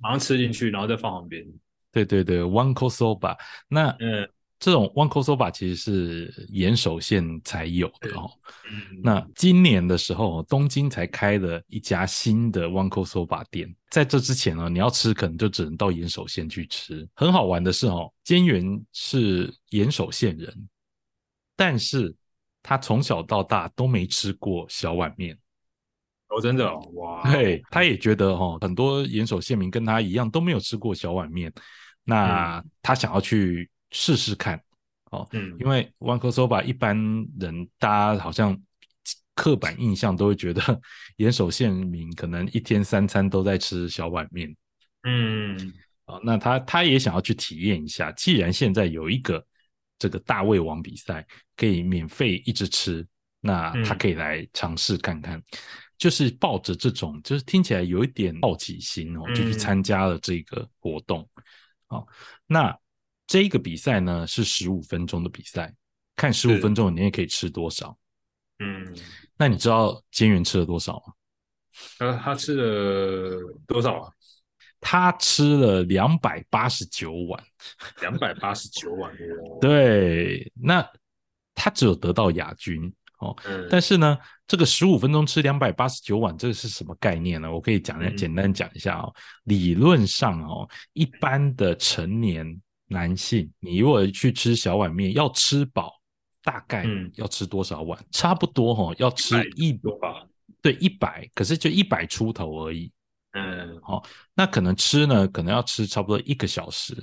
[0.01, 1.45] 马上吃进去，然后再放旁边。
[1.91, 3.35] 对对对，one k o soba。
[3.67, 4.29] 那嗯。
[4.59, 8.27] 这种 One k o Soba 其实是岩手县才有的哦。
[9.03, 13.71] 那今年的时候，东京才开了一家新的 One k o Soba 店。
[13.91, 17.07] 在这之前呢，你要吃可能就只能到岩手县去吃。
[17.13, 20.51] 很好玩的是哦，菅原是岩手县人，
[21.55, 22.11] 但是
[22.61, 25.37] 他从小到大都没吃过小碗面。
[26.29, 27.31] 哦，真的哇！
[27.31, 31.51] 对，他也觉得哈，很多岩手县民跟他一样都没有吃过小碗面。
[32.03, 33.69] 那他想要去。
[33.91, 34.61] 试试看
[35.11, 36.97] 哦，嗯因为 One c o Soba 一般
[37.39, 38.61] 人大家好像
[39.33, 40.61] 刻板印象都会觉得
[41.15, 44.53] 岩手县民可能一天三餐都在吃小碗面
[45.03, 45.73] 嗯
[46.05, 49.41] 哦、那他他也想要去体验一下，既然现在有一个
[49.99, 53.07] 这个大胃王比赛可以免费一直吃，
[53.39, 55.41] 那他嗯可以来尝试看看。
[55.97, 61.27] 就是抱着这种，就是听起来有一点好奇心哦，就去嗯参加了这个活动。
[61.87, 62.05] 好、
[62.45, 62.77] 那
[63.25, 65.73] 这一个比赛呢是十五分钟的比赛，
[66.15, 67.97] 看十五分钟你也可以吃多少。
[68.59, 68.95] 嗯，
[69.37, 71.13] 那你知道菅原吃了多少吗？
[71.97, 74.13] 呃，他吃了多少啊？
[74.79, 77.43] 他吃了两百八十九碗。
[78.01, 80.87] 两百八十九碗哦。， 对，那
[81.55, 87.51] 他只有得到亚军哦，嗯，但是呢，这个十五分钟吃两百八十九碗，这个是什么概念呢？
[87.51, 89.11] 我可以讲嗯简单讲一下哦。
[89.45, 95.99] 理论上哦，一般的成年男性，你如果去吃小碗面，要吃饱，
[96.43, 97.99] 大概嗯要吃多少碗？
[98.11, 100.23] 差不多哦，要吃一多吧？
[100.61, 102.91] 对一百，可是就一百出头而已。
[103.37, 103.79] 嗯。
[103.81, 106.95] 好那可能吃呢，可能要吃差不多一个小时，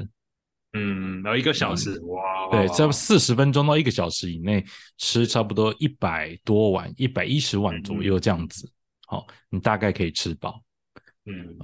[0.73, 4.65] 嗯，然后一个小时，哇，对，差不多四十分钟到一个小时以内
[4.99, 8.71] 吃差不多一百多碗，一百一十碗左右这样子，
[9.07, 10.61] 好、你大概可以吃饱。
[11.27, 11.57] 嗯。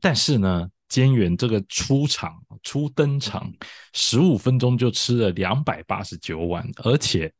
[0.00, 3.52] 但是呢，菅原这个出场初登场
[3.92, 7.32] 十五分钟就吃了两百八十九碗，而且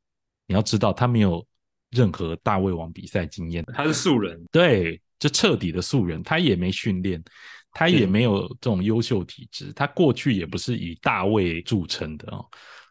[0.46, 1.44] 你要知道他没有
[1.90, 7.22] 任何大胃王比赛经验，他是素人，对，就彻底的素人，他也没训练，
[7.70, 12.44] 他也没有这种优秀体质，他过去也不是以大卫著称的哦。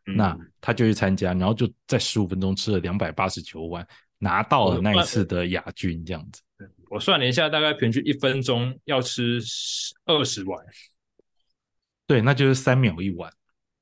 [0.06, 0.16] 嗯。
[0.16, 3.86] 那他就去参加，然后就在十五分钟吃了两百八十九碗，
[4.18, 6.42] 拿到了那一次的亚军，这样子。
[6.90, 9.42] 我算了一下，大概平均一分钟要吃
[10.06, 10.58] 二十碗，
[12.08, 13.30] 对，那就是三秒一碗，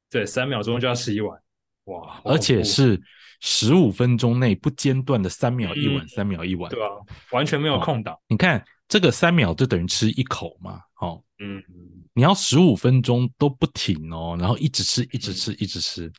[0.09, 1.39] 对，三秒钟就要吃一碗，
[1.89, 3.01] 哇，而且是
[3.41, 6.71] 十五分钟内不间断的三秒一碗，嗯三秒一碗。
[6.71, 6.89] 对啊，
[7.31, 11.61] 完全没有哦空档，你看这个三秒就等于吃一口嘛，哦，嗯
[12.13, 16.11] 你要十五分钟都不停哦，然后一直吃，一直吃，一直吃。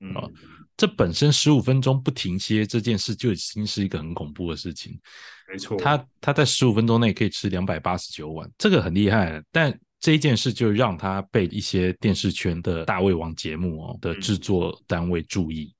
[0.00, 0.30] 嗯哦
[0.76, 4.98] 这本身十五分钟不停歇这件事就已经是一个很恐怖的事情。
[5.46, 9.42] 没错，他他在十五分钟内可以吃两百八十九碗，这个很厉害。
[9.52, 15.74] 但这一件事就让他被一些电视圈的大胃王节目哦的制作单位注意。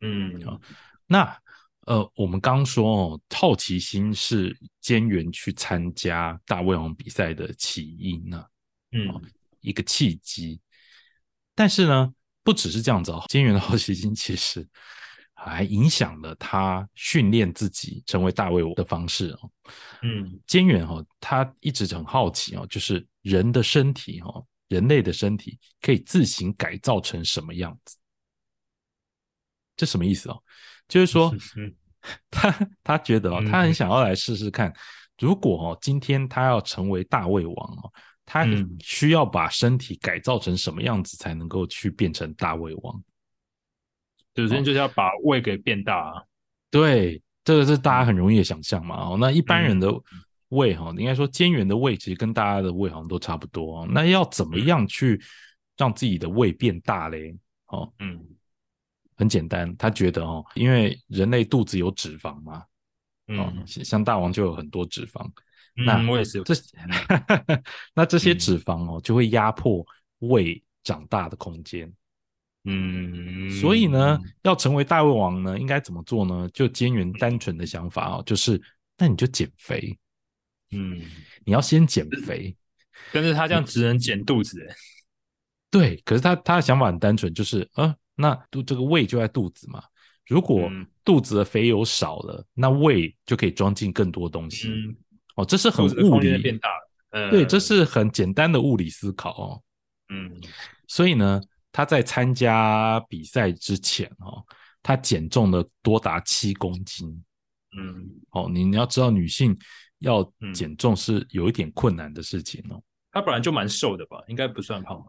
[0.00, 0.40] 嗯
[1.06, 1.36] 那
[1.86, 8.44] 呃，我们刚说哦，好奇心是菅原去参加大胃王比赛的起因呢、
[8.92, 9.08] 嗯
[9.60, 10.60] 一个契机。
[11.54, 12.12] 但是呢，
[12.44, 14.68] 不只是这样子哦，菅原的好奇心其实
[15.32, 19.50] 还影响了他训练自己成为大胃王的方式哦。
[20.02, 27.96] 嗯菅原哈、哦，他一直很好奇哦，就是人的身体哈、哦，人类的身体可以自行改造成什么样子？
[29.76, 30.42] 这什么意思哦？
[30.88, 31.74] 就是说，嗯
[32.30, 34.72] 他他觉得哦，嗯他很想要来试试看，
[35.18, 37.92] 如果哦，今天他要成为大胃王哦，
[38.24, 43.02] 他嗯需要把身体改造成什么样子才能够去变成大胃王？
[44.34, 46.22] 首先就是要把胃给变大啊，
[46.70, 48.94] 对，这个是大家很容易的想象嘛。
[49.10, 49.88] 哦，那一般人的
[50.50, 53.88] 胃哈、应该说肩圆的胃其实跟大家的胃好像都差不多、哦。
[53.90, 55.20] 那要怎么样去
[55.76, 57.36] 让自己的胃变大嘞？
[57.66, 58.18] 哦，嗯
[59.16, 62.58] 很简单，他觉得哦，因为人类肚子有脂肪嘛，
[63.26, 65.28] 哦，嗯像像大王就有很多脂肪，
[65.74, 66.54] 那嗯，我也是，这
[67.94, 69.84] 那这些嗯脂肪哦，就会压迫
[70.20, 71.92] 胃长大的空间。
[72.64, 76.48] 嗯，所以呢，要成为大胃王呢，应该怎么做呢？
[76.52, 78.60] 就菅原单纯的想法哦，就是
[78.96, 79.98] 那你就减肥，
[80.70, 81.00] 嗯，
[81.44, 82.56] 你要先减肥。
[83.12, 84.74] 但是他这样只能减肚子，欸
[85.70, 89.82] 对，可是他他的想法很单纯，就是呃，那肚这个胃就在肚子嘛，
[90.26, 90.86] 如果嗯。
[91.04, 94.68] 肚子的肥油少了，那胃就可以装进更多东西。
[94.68, 94.94] 嗯，
[95.36, 97.30] 哦，这是很物理变大了，呃。
[97.30, 99.62] 对，这是很简单的物理思考哦。
[100.10, 100.38] 嗯。
[100.86, 101.40] 所以呢，
[101.72, 104.44] 他在参加比赛之前哦，
[104.82, 107.24] 他减重了多达七公斤。
[107.74, 109.56] 嗯，哦，你你要知道，女性
[110.00, 112.82] 要嗯减重是有一点困难的事情哦。
[113.10, 115.06] 他本来就蛮瘦的吧，应该不算胖吧？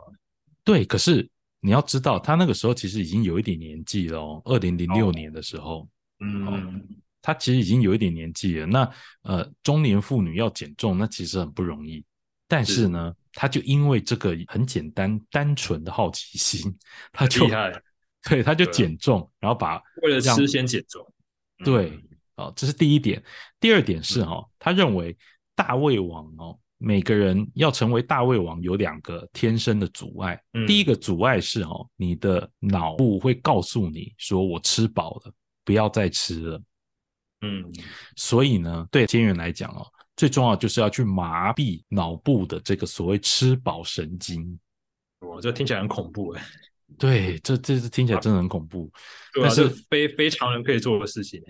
[0.64, 1.28] 对，可是
[1.60, 4.42] 你要知道，他那个时候其实已经有一点年纪了哦。
[4.46, 5.88] 二零零六哦年的时候，
[6.20, 6.88] 嗯
[7.22, 8.66] 他其实已经有一点年纪了。
[8.66, 8.90] 那
[9.24, 12.04] 呃，中年妇女要减重，那其实很不容易。
[12.48, 16.74] 但是是呢，他就因为这个很简单、单纯的好奇心，
[17.12, 17.72] 他就厉害，
[18.28, 21.06] 对，他就减重，然后把为了吃先减重，
[21.64, 22.00] 对
[22.40, 23.22] 嗯，哦，这是第一点。
[23.60, 25.16] 第二点是哦，他认为
[25.56, 30.42] 大胃王哦每个人要成为大胃王有两个天生的阻碍。
[30.54, 35.34] 嗯第一个阻碍是哦，你的脑部会告诉你说我吃饱了，
[35.66, 36.62] 不要再吃了。
[37.42, 37.64] 嗯
[38.16, 39.86] 所以呢，对监员来讲哦，
[40.16, 44.60] 最重要就是要去麻痹脑部的这个所谓吃饱神经。
[45.28, 46.44] 哇，这听起来很恐怖哎。
[46.98, 48.92] 对，这这是听起来真的很恐怖。
[49.42, 51.42] 但是这非非常人可以做的事情。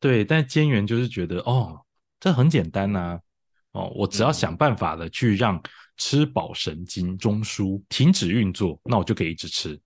[0.00, 1.78] 对，但监员就是觉得哦，
[2.18, 3.20] 这很简单呐、
[3.72, 5.62] 哦，我只要嗯想办法的去让
[5.98, 9.78] 吃饱神经中枢停止运作，那我就可以一直吃。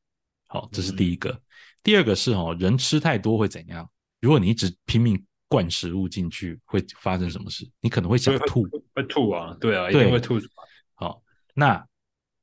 [0.46, 1.36] 好，这是第一个。
[1.82, 3.86] 第二个是哦，人吃太多会怎样？
[4.20, 7.68] 如果你一直拼命灌食物进去，会发生什么事？
[7.80, 8.62] 你可能会想会吐。
[8.94, 10.64] 会吐啊，对啊，一对定会吐出来。
[10.94, 11.20] 好，
[11.52, 11.84] 那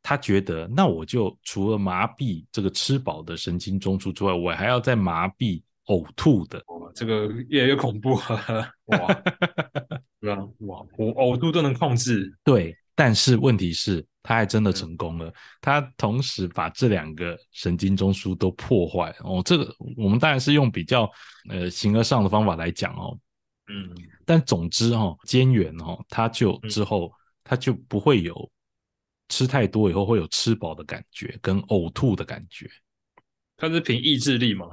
[0.04, 6.64] 他觉得，那我就除了麻痹这个吃饱的神经中枢之外，我还要再麻痹呕吐的。
[6.68, 8.72] 哇，这个越来越恐怖了。
[8.86, 9.24] 哇，
[10.20, 12.32] 对啊，哇，我呕吐都能控制。
[12.44, 15.34] 对，但是问题是，他还真的成功了。
[15.60, 19.42] 他同时把这两个神经中枢都破坏哦。
[19.44, 21.10] 这个我们当然是用比较
[21.50, 23.18] 呃形而上的方法来讲哦。
[23.68, 23.90] 嗯
[24.26, 27.12] 但总之哦，监员哦，他就嗯之后、
[27.44, 28.52] 他就不会有
[29.30, 32.70] 吃太多以后会有吃饱的感觉跟呕吐的感觉。
[33.58, 34.68] 他是凭意志力嘛？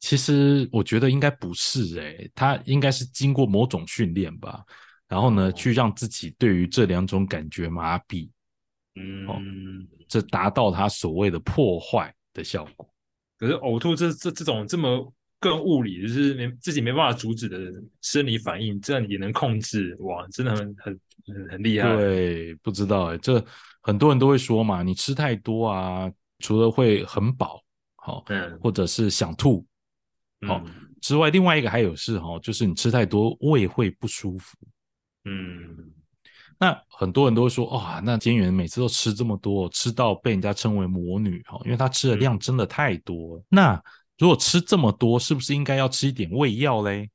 [0.00, 4.64] 其实我觉得应该不是诶、他应该是经过某种训练吧，
[5.08, 8.30] 然后呢，哦去让自己对于这两种感觉麻痹，
[8.94, 12.88] 嗯，这达到他所谓的破坏的效果。
[13.38, 17.58] 可是呕吐这这这种这么更物理，就是没自己没办法阻止的
[18.02, 21.96] 生理反应，这样也能控制，哇，真的很很很很厉害。
[21.96, 23.44] 对，不知道诶、这
[23.80, 27.62] 很多人都会说嘛，你吃太多啊，除了会很饱，
[27.96, 29.64] 好、嗯，或者是想吐
[30.46, 34.56] 好嗯之外，另外一个还有是哈、就是你吃太多胃会不舒服。
[35.24, 35.92] 嗯
[36.60, 43.42] 那很多人都会说，哇、那监员每次都吃这么多，吃到被人家称为魔女哈，因为她吃的量真的太多了。
[43.48, 43.80] 那
[44.18, 47.08] 如果吃这么多，是不是应该要吃一点胃药嘞？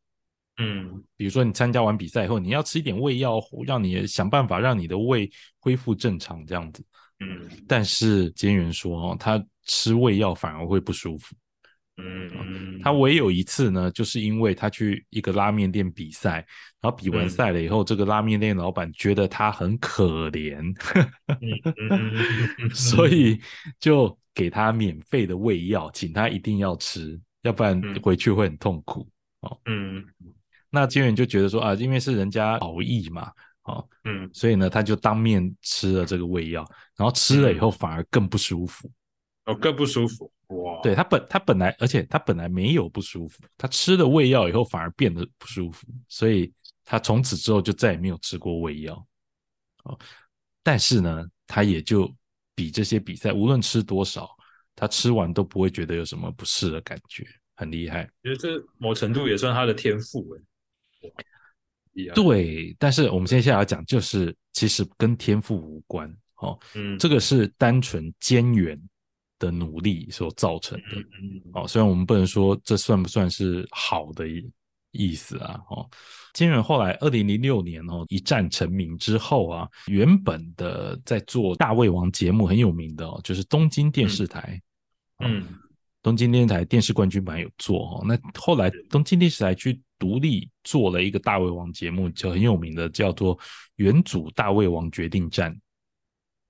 [0.57, 6.85] 嗯比如说你参加完比赛以后，你要吃一点胃药，让你想办法让你的胃恢复正常这样子。
[7.19, 11.35] 嗯但是监员说，哦，他吃胃药反而会不舒服。
[11.97, 16.45] 嗯，他唯有一次呢，就是因为他去一个拉面店比赛，
[16.81, 17.29] 然后比完嗯。
[17.29, 20.73] 赛了以后，这个拉面店老板觉得他很可怜，
[22.73, 23.39] 所以
[23.79, 28.01] 就给他免费的胃药，请他一定要吃，要不然嗯。
[28.01, 29.07] 回去会很痛苦。
[29.41, 29.59] 哦。
[29.65, 30.03] 嗯。
[30.71, 33.31] 那金远就觉得说啊，因为是人家熬夜嘛，
[33.65, 34.27] 哦，嗯。
[34.33, 36.67] 所以呢，他就当面吃了这个胃药，
[36.97, 38.89] 然后吃了以后反而更不舒服。
[39.45, 40.31] 哦更不舒服
[40.61, 46.51] 哇，对他本他本来，而且他本来没有不舒服，他吃了胃药以后反而变得不舒服，所以
[46.83, 49.07] 他从此之后就再也没有吃过胃药。
[49.83, 49.97] 哦，
[50.61, 52.09] 但是呢，他也就
[52.55, 54.29] 比这些比赛，无论吃多少，
[54.75, 57.25] 他吃完都不会觉得有什么不适的感觉，
[57.55, 58.05] 很厉害。
[58.23, 60.25] 觉得这某程度也算他的天赋
[61.95, 66.09] 哎，对，但是我们接下来讲，就是其实跟天赋无关。
[66.37, 68.77] 哦，嗯这个是单纯监员
[69.43, 70.85] 的努力所造成的。
[71.53, 74.49] 哦，虽然我们不能说这算不算是好的意
[74.91, 75.89] 意思啊，哦，
[76.33, 84.61] 金源后来二零零六年哦一战成名之后啊，原本的在做大胃王节目很有名的哦，就是东京电视台，
[85.19, 85.43] 嗯
[86.01, 93.37] 东京电视台电视冠军版有做哦，那后来东京电视台去独立做了一个大胃王节目，就很有名的叫做
[93.75, 95.51] 《元祖大胃王决定战》。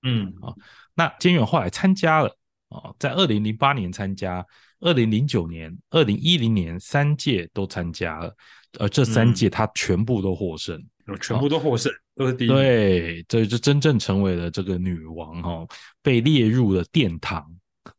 [0.06, 0.52] 嗯啊
[0.96, 2.36] 那金远后来参加了
[2.74, 4.44] 啊、在二零零八年参加，
[4.80, 8.34] 二零零九年、二零一零年三届都参加了，
[8.78, 10.76] 而这三届他全部都获胜。
[11.06, 15.68] 嗯，全部都获胜，都是第一名，对，这就真正成为了这个女王哈、哦，
[16.02, 17.44] 被列入了殿堂。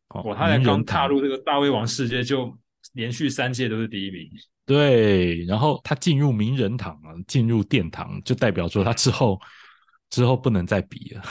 [0.09, 2.51] 哦，哇，他才刚踏入这个大胃王世界，就
[2.93, 4.27] 连续三届都是第一名，
[4.65, 9.39] 对，然后他进入名人堂了，进入殿堂，就代表说他之后
[10.09, 11.21] 之后不能再比了。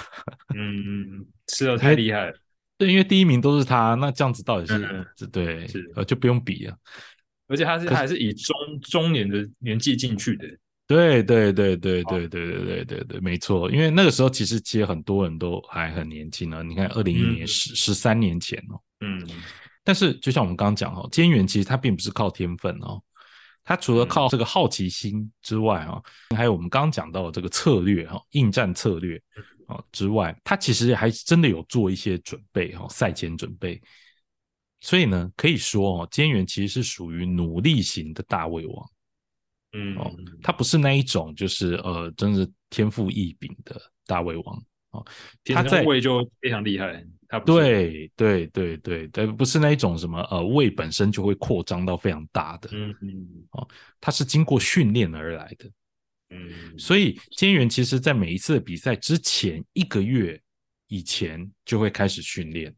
[0.55, 2.39] 嗯嗯嗯，吃的太厉害了，
[2.77, 6.77] 对，因为第一名都是他，那这样子到底是对是呃就不用比了。
[7.47, 10.47] 而且他是是还是以中中年的年纪进去的，
[10.87, 13.71] 对对对对好对对对对对对，没错。
[13.71, 16.63] 因为那个时候其实其实很多人都还很年轻呢。
[16.63, 18.81] 你看，二零一年嗯十十三年前哦。
[19.01, 19.23] 嗯
[19.85, 22.99] 但是就像我们刚刚讲哦，菅原其实他并不是靠天分哦，
[23.63, 26.03] 他除了靠这个好奇心之外哦，
[26.35, 29.21] 还有我们刚刚讲到的这个策略哈、哦，应战策略
[29.67, 33.81] 哦之外，他其实还真的有做一些准备哈、哦，赛前准备。
[34.81, 38.91] 所以呢，可以说哦，菅原其实是属于努力型的大胃王。
[39.77, 45.05] 嗯哦他不是那一种就是呃，真是天赋异禀的大胃王哦，
[45.47, 53.67] 他在胃就非常厉害，他不对对对对对，不是那一种什么呃胃本身就会扩张到非常大的，嗯嗯哦，
[54.01, 55.69] 他是经过训练而来的。
[56.35, 60.41] 嗯，所以菅原其实在每一次的比赛之前一个月
[60.89, 62.75] 以前就会开始训练。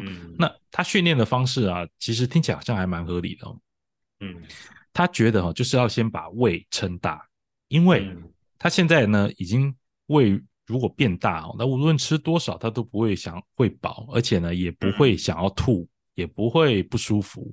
[0.00, 3.60] 嗯那他训练的方式啊，其实听起来好像还蛮合理的哦。
[4.20, 4.40] 嗯
[4.92, 7.26] 他觉得哈、哦，就是要先把胃撑大，
[7.68, 9.74] 因为嗯他现在呢已经
[10.06, 17.52] 胃如果变大哦，那无论吃多少，他都不会想会饱，而且呢也不会想要吐，也不会不舒服。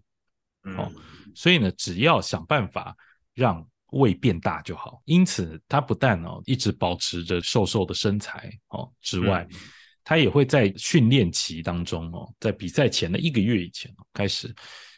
[0.64, 1.04] 哦嗯
[1.36, 2.96] 所以呢，只要想办法
[3.34, 5.02] 让胃变大就好。
[5.06, 9.60] 因此，他不但哦一直保持着瘦瘦的身材哦之外，嗯
[10.04, 14.56] 他也会在训练期当中哦，在比赛前的一个月以前哦开始，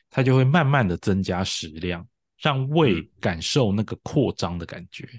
[0.08, 2.08] 他就会慢慢的增加食量，
[2.40, 5.10] 让胃嗯感受那个扩张的感觉。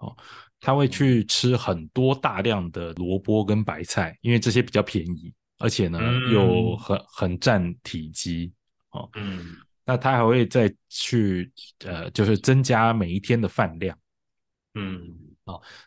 [0.00, 0.14] 哦，
[0.60, 8.52] 他会去吃很多大量的萝卜跟白菜，因为这些比较便宜，而且呢、嗯又很很占体积。
[8.90, 9.56] 哦嗯
[9.88, 11.50] 那他还会再去
[11.86, 13.96] 呃，就是增加每一天的饭量。
[14.74, 15.00] 嗯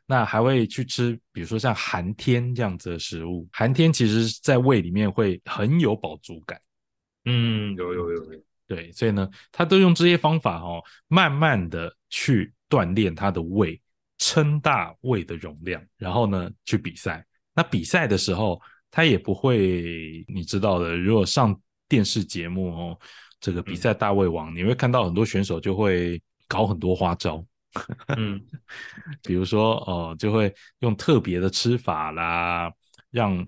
[0.08, 3.48] 那还会去吃，比如说像寒天这样子的食物。
[3.52, 6.60] 寒天其实在胃里面会很有饱足感，
[7.26, 13.80] 嗯，有有有有，对，所以呢，他都用这些方法哦，慢慢的去锻炼他的胃，
[14.18, 17.24] 撑大胃的容量，然后呢去比赛。
[17.54, 21.56] 那比赛的时候，他也不会，你知道的，如果上
[21.88, 23.00] 电视节目哦，
[23.42, 27.46] 这个比赛大胃王，你会看到很多选手就会搞很多花招。
[28.18, 28.42] 嗯
[29.24, 32.72] 比如说哦，就会用特别的吃法啦，
[33.10, 33.46] 让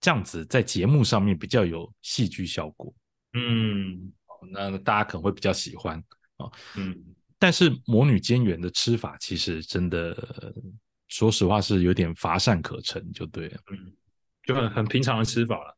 [0.00, 2.94] 这样子在节目上面比较有戏剧效果，
[3.34, 4.12] 嗯
[4.50, 6.02] 那大家可能会比较喜欢。
[6.76, 6.96] 嗯
[7.38, 10.14] 但是魔女尖圆的吃法其实真的，
[11.08, 13.58] 说实话是有点乏善可陈，就对了。
[13.72, 13.92] 嗯，
[14.44, 15.76] 就很很平常的吃法了。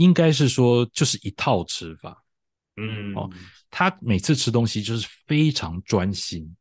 [0.00, 2.16] 应该是说就是一套吃法，
[2.76, 3.30] 嗯哦
[3.70, 6.56] 他每次吃东西就是非常专心，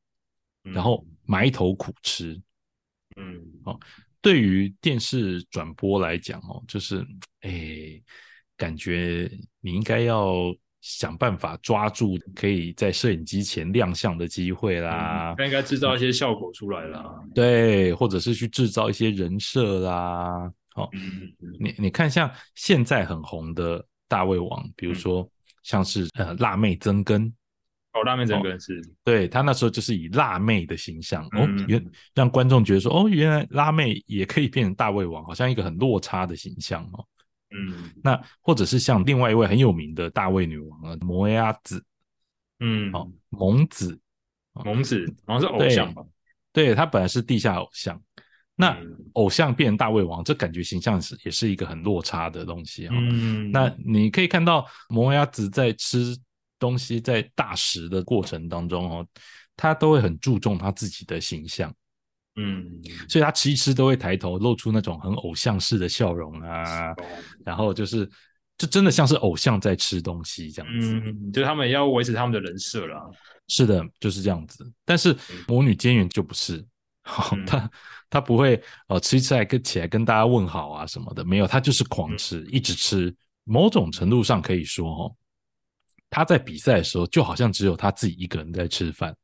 [0.62, 2.40] 然后埋头苦吃。
[3.16, 3.80] 嗯哦
[4.22, 7.08] 对于电视转播来讲哦，就是
[7.42, 8.04] 诶，
[8.58, 9.32] 感觉
[9.62, 17.16] 你应该要想办法抓住可以在摄影机前亮相的机会啦，那应该制造一些效果出来啦。
[17.34, 20.52] 对，或者是去制造一些人设啦。
[20.80, 25.30] 哦，嗯你你看，像现在很红的大胃王，比如说
[25.64, 27.32] 像是呃辣妹曾根，
[27.94, 28.82] 哦，拉面整个人是。
[29.04, 31.92] 对他那时候就是以辣妹的形象哦嗯，原。
[32.14, 37.06] 让观众觉得说哦，原来辣妹也可以变成大胃王，好像一个很落差的形象哦。
[37.52, 38.20] 嗯那。
[38.42, 41.84] 或者是像另外一位很有名的大胃女王啊，摩耶子
[42.60, 44.00] 嗯哦，萌子，
[44.54, 46.04] 萌子好像是偶像吧？
[46.52, 48.02] 对他本来是地下偶像，
[48.62, 52.92] 那嗯偶像变大胃王，这感觉形象是也是一个很落差的东西哦。
[52.94, 56.14] 嗯，那你可以看到摩耶子在吃
[56.60, 59.08] 东西，在大食的过程当中哦，
[59.56, 61.74] 他都会很注重他自己的形象。
[62.36, 62.70] 嗯
[63.08, 66.96] 所以他吃一吃都会抬头，露出那种很偶像式的笑容啊，哦
[67.46, 68.06] 然后就是，
[68.58, 70.94] 就真的像是偶像在吃东西这样子。
[70.94, 73.02] 嗯，就是他们也要维持他们的人设啦。
[73.48, 74.70] 是的，就是这样子。
[74.86, 75.16] 但是
[75.48, 76.64] 魔女尖圆就不是，
[77.02, 77.72] 好、嗯她
[78.10, 83.16] 她不会哦吃一吃还跟起来跟大家问好啊什么的，没有，他就是狂吃，一直吃。
[83.44, 85.16] 某种程度上可以说哦，
[86.10, 89.16] 他在比赛的时候就好像只有他自己一个人在吃饭。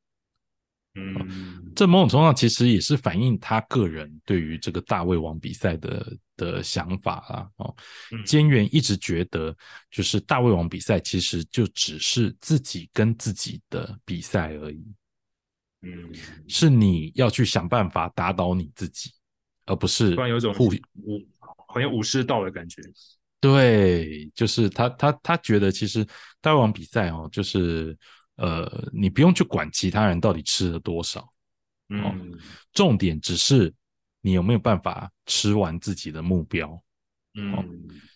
[0.98, 7.50] 嗯这某种程度上其实也是反映他个人对于这个大胃王比赛的的想法啦。
[7.58, 7.76] 哦，
[8.12, 9.54] 嗯菅原一直觉得，
[9.92, 14.86] 就是大胃王比赛其实就只是自己跟自己的比赛而已，
[15.82, 15.92] 嗯，
[16.48, 19.12] 是你要去想办法打倒你自己，
[19.66, 20.74] 而不是突然有一种互武
[21.68, 22.82] 很有武士道的感觉。
[23.40, 26.04] 对，就是他他他觉得其实
[26.42, 27.96] 大胃王比赛哦，就是
[28.38, 31.28] 呃，你不用去管其他人到底吃了多少。
[31.90, 32.36] 嗯
[32.74, 33.72] 重点只是
[34.22, 36.82] 你有没有办法吃完自己的目标。
[37.36, 37.54] 嗯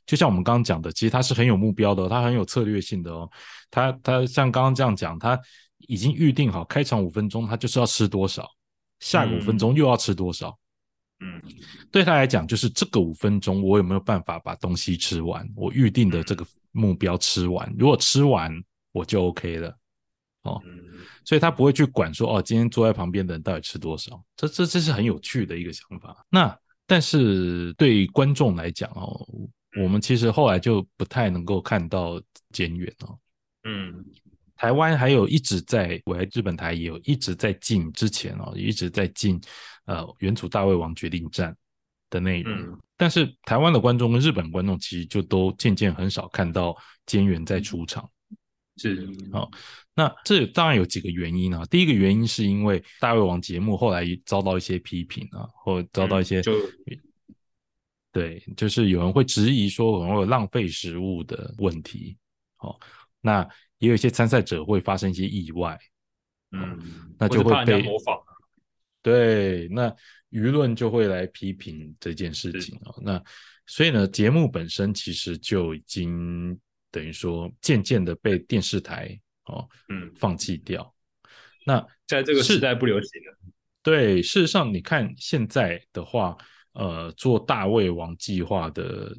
[0.08, 3.30] 就像我们刚刚讲的，其实他是很有目标的哦，他很有策略性的哦。
[3.70, 5.40] 他他像刚刚这样讲，他
[5.88, 8.50] 已经预定好开场五分钟，他就是要吃多少，
[9.00, 10.58] 下个五分钟又要吃多少。
[11.22, 11.42] 嗯
[11.92, 15.46] 对他来讲，就是这个五分钟，我有没有办法把东西吃完？
[15.56, 18.52] 我预定的这个目标吃完，如果吃完，
[18.94, 19.78] 我就 OK 了。
[20.44, 20.80] 哦，嗯
[21.26, 26.26] 所以他不会去管说哦，今天坐在旁边的人到底吃多少，这这这是很有趣的一个想法。
[26.30, 26.58] 那
[26.88, 29.28] 但是对观众来讲哦，
[29.84, 32.22] 我们其实后来就不太能够看到
[32.52, 33.20] 减远哦，
[33.66, 34.06] 嗯
[34.60, 39.40] 台湾还有一直在，我在日本台也有一直在进之前哦，一直在进
[39.86, 41.56] 呃原祖大胃王决定战
[42.10, 42.54] 的内容。
[42.54, 46.76] 嗯但是台湾的观众跟日本观众其实就都渐渐很少看到
[47.08, 48.10] 菅原在出场。
[48.76, 49.50] 是好
[49.96, 51.64] 那这当然有几个原因啊。
[51.70, 56.54] 第一个原因是因为大胃王节目后来遭到一些批评啊，或遭到一些、嗯就
[58.12, 62.18] 对，就是有人会质疑说可能会有浪费食物的问题。
[62.58, 62.78] 哦，
[63.22, 63.48] 那
[63.80, 65.78] 也有一些参赛者会发生一些意外，
[66.52, 66.78] 嗯，
[67.18, 68.18] 那就会被模仿。
[69.02, 69.90] 对，那
[70.30, 73.02] 舆论就会来批评这件事情哦。
[73.02, 73.22] 那
[73.66, 76.60] 所以呢，节目本身其实就已经
[76.92, 80.94] 等于说渐渐的被电视台哦嗯，放弃掉。
[81.66, 83.38] 那在这个是时代不流行了。
[83.82, 86.36] 对，事实上你看现在的话，
[86.74, 89.16] 呃，做大胃王计划的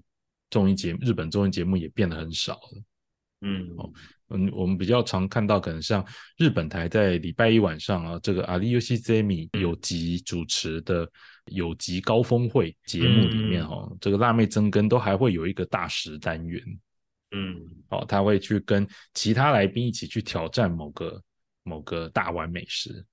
[0.51, 2.83] 综艺节日本综艺节目也变得很少了。
[3.41, 3.75] 嗯，
[4.31, 6.05] 嗯，我们比较常看到，可能像
[6.39, 11.09] 日本台在礼拜一晚上啊，这个阿里游戏 Zemi 有吉主持的
[11.47, 16.63] 有吉高峰会节目里面，哈哦，这个辣妹增根都还会有一个大食单元，
[17.33, 17.57] 嗯
[17.89, 21.21] 哦，他会去跟其他来宾一起去挑战某个
[21.65, 23.05] 某个大碗美食。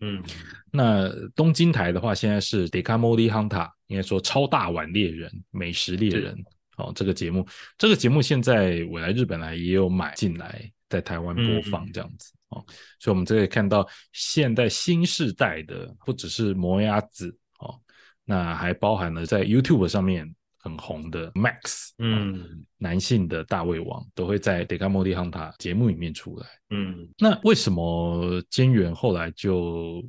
[0.00, 0.22] 嗯
[0.70, 6.36] 那东京台的话，现在是 Dekamori Hunter，应该说超大碗猎人、美食猎人。
[6.76, 7.46] 哦，这个节目，
[7.78, 12.64] 这个节目现在我来日本来也有买进来，在台湾播放嗯这样子、哦，
[12.98, 17.80] 所以我们这可以看到现在新世代的，不只是磨牙子哦，
[18.24, 26.46] 那还包含了在 YouTube 上面很红的 Max，哦嗯男性的大胃王都会在 Dekamori Hunter 节目里面出来。
[26.70, 30.04] 嗯那为什么菅原后来就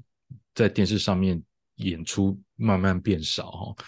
[0.53, 1.41] 在电视上面
[1.75, 3.51] 演出慢慢变少？
[3.51, 3.83] 哈，嗯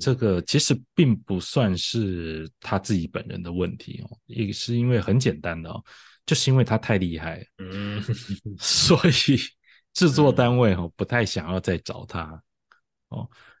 [0.00, 5.82] 这个其实并不算是他自己本人的问题哦，也是因为很简单的哦，
[6.24, 8.02] 就是因为他太厉害，嗯，
[8.58, 9.38] 所以
[9.92, 12.42] 制作单位哦不太想要再找他。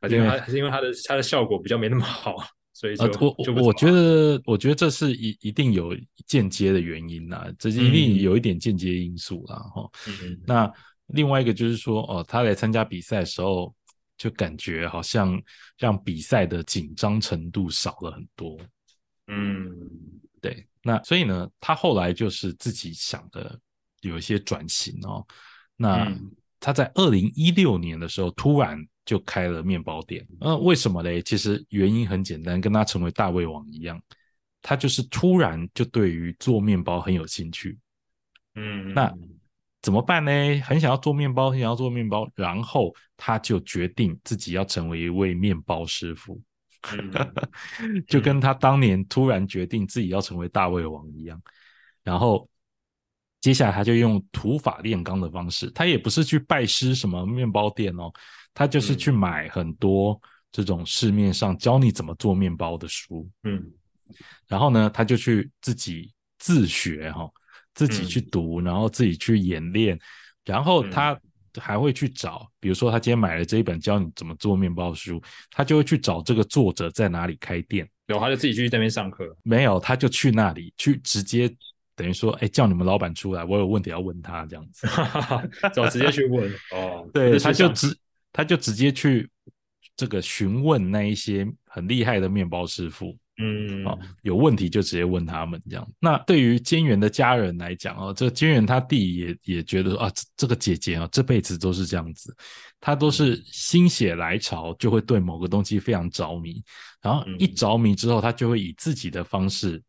[0.00, 2.36] 还是因为他还是因为他的他的效果比较没那么好，
[2.72, 5.96] 所以就呃，我就我我觉得，我觉得这是一一定有
[6.26, 10.38] 间接的原因啦，这一定有一点间接因素啦，哈、嗯。
[10.46, 10.70] 那
[11.06, 13.74] 另外一个就是说，哦，他来参加比赛的时候，
[14.16, 15.40] 就感觉好像
[15.78, 18.58] 让比赛的紧张程度少了很多。
[19.28, 19.72] 嗯
[20.40, 23.58] 对，那所以呢，他后来就是自己想的
[24.02, 25.26] 有一些转型哦。
[25.76, 30.26] 那嗯他在二零一六年的时候，突然就开了面包店。
[30.40, 31.20] 呃，为什么嘞？
[31.22, 34.02] 其实原因很简单，跟他成为大胃王一样，
[34.62, 37.78] 他就是突然就对于做面包很有兴趣。
[38.54, 39.14] 嗯，那
[39.86, 40.30] 怎么办呢？
[40.64, 46.42] 很想要做面包，很想要做面包，然后他就决定自己要成为一位面包师傅，
[46.90, 47.12] 嗯。
[48.08, 51.40] 就跟他当年突然决定自己要成为大胃王一样。
[52.02, 52.50] 然后
[53.40, 58.10] 接下来他就用土法炼钢的方式，他也不是去拜师什么面包店哦，
[58.52, 60.20] 他就是去买很多
[60.50, 63.64] 这种市面上教你怎么做面包的书，嗯。
[64.48, 67.30] 然后呢，他就去自己自学哈、
[67.76, 69.96] 自己去读，然后自己去演练，
[70.44, 71.16] 然后他
[71.60, 77.88] 还会去找，比如说他今天买了这一本教你怎么做面包书，他就会去找这个作者在哪里开店。
[78.08, 81.50] 有他就自己去那边上课，没有，他就去那里去直接
[81.94, 84.86] 等于说，哎，叫你们老板出来，我有问题要问他这样子。
[85.74, 87.96] 走直接去问哦， 对，他就直
[88.32, 89.28] 他就直接去
[89.96, 95.86] 这个询问那一些很厉害的面包师傅，嗯哦，有问题就直接问他们这样。
[96.00, 102.34] 那对于菅原的家人来讲哦，这个菅原他弟也也觉得说啊，这这个姐姐啊，这辈子都是这样子，
[102.80, 106.62] 她都是心血来潮就会对某个东西非常着迷，
[107.02, 109.82] 然后一嗯着迷之后，他就会以自己的方式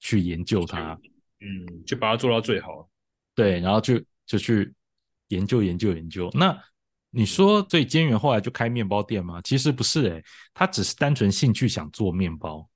[0.00, 0.98] 去研究它，
[1.40, 2.88] 嗯，就把它做到最好，
[3.34, 4.72] 对，然后就就去
[5.28, 6.30] 研究研究研究。
[6.32, 6.58] 那
[7.10, 9.40] 你说，所以菅原后来就开面包店吗？
[9.42, 10.24] 其实不是、欸，
[10.54, 12.66] 他只是单纯兴趣想做面包。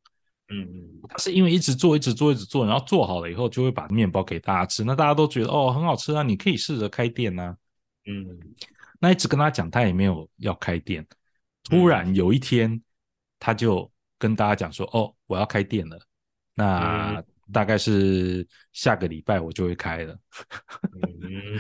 [0.51, 4.85] 嗯嗯他是因为一直做，一直做，一直做，然后做好了以后，就会把面包给大家吃。
[4.85, 7.57] 那大家都觉得哦很好吃啊，你可以试着开店呐、
[8.07, 8.39] 嗯
[9.03, 11.07] 那一直跟他讲，他也没有要开店。
[11.65, 12.79] 突然有一天，
[13.39, 15.99] 他就跟大家讲说：“哦，我要开店了。
[16.55, 20.15] 那大概是下个礼拜我就会开了。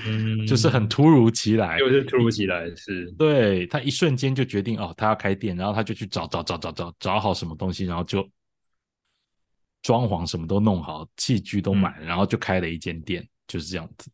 [0.06, 8.28] 嗯， 就是很突如其来，就是突如其来，是对他一瞬间就决定哦，他要开店，然后他就去找找找找找找好什么东西，然后就
[9.82, 14.10] 装潢什么都弄好，器具都买了，然后就开了一间店，就是这样子。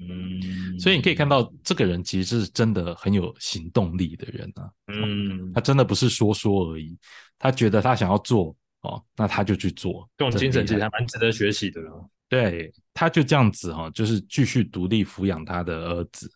[0.00, 6.98] 嗯，所以你可以看到，这个人其实是真的很有行动力的人啊，嗯，他真的不是说说而已，
[7.38, 12.10] 他觉得他想要做哦，那他就去做，这种精神其实还蛮值得学习的了。
[12.28, 16.30] 对，他就这样子哈，就是继续独立抚养他的儿子。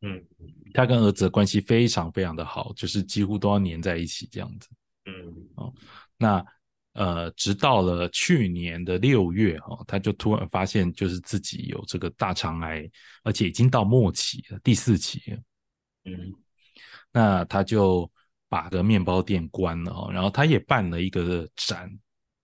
[0.00, 0.24] 嗯
[0.72, 4.68] 他跟儿子的关系非常非常的好，就是几乎都要黏在一起这样子。
[5.06, 5.74] 嗯哦
[6.16, 6.44] 那
[6.94, 12.90] 呃，直到了去年的六月哈、他就突然发现，就是自己有这个大肠癌，
[13.22, 15.38] 而且已经到末期了，第四期了。
[16.04, 16.34] 嗯
[17.10, 18.10] 那他就
[18.48, 21.90] 把个面包店关了哦，然后他也办了一个展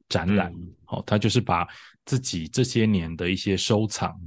[0.09, 1.67] 展览，嗯哦，他就是把
[2.05, 4.19] 自己这些年的一些收藏，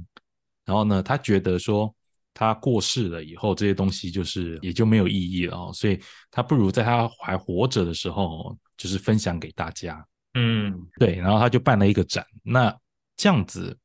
[0.64, 1.92] 然后呢，他觉得说
[2.32, 6.00] 他过世了以后，这些东西就是也就没有意义了哦，所以
[6.30, 10.02] 他不如在他还活着的时候，哦就是分享给大家。
[10.32, 12.74] 嗯对，然后他就办了一个展，那
[13.16, 13.76] 这样子，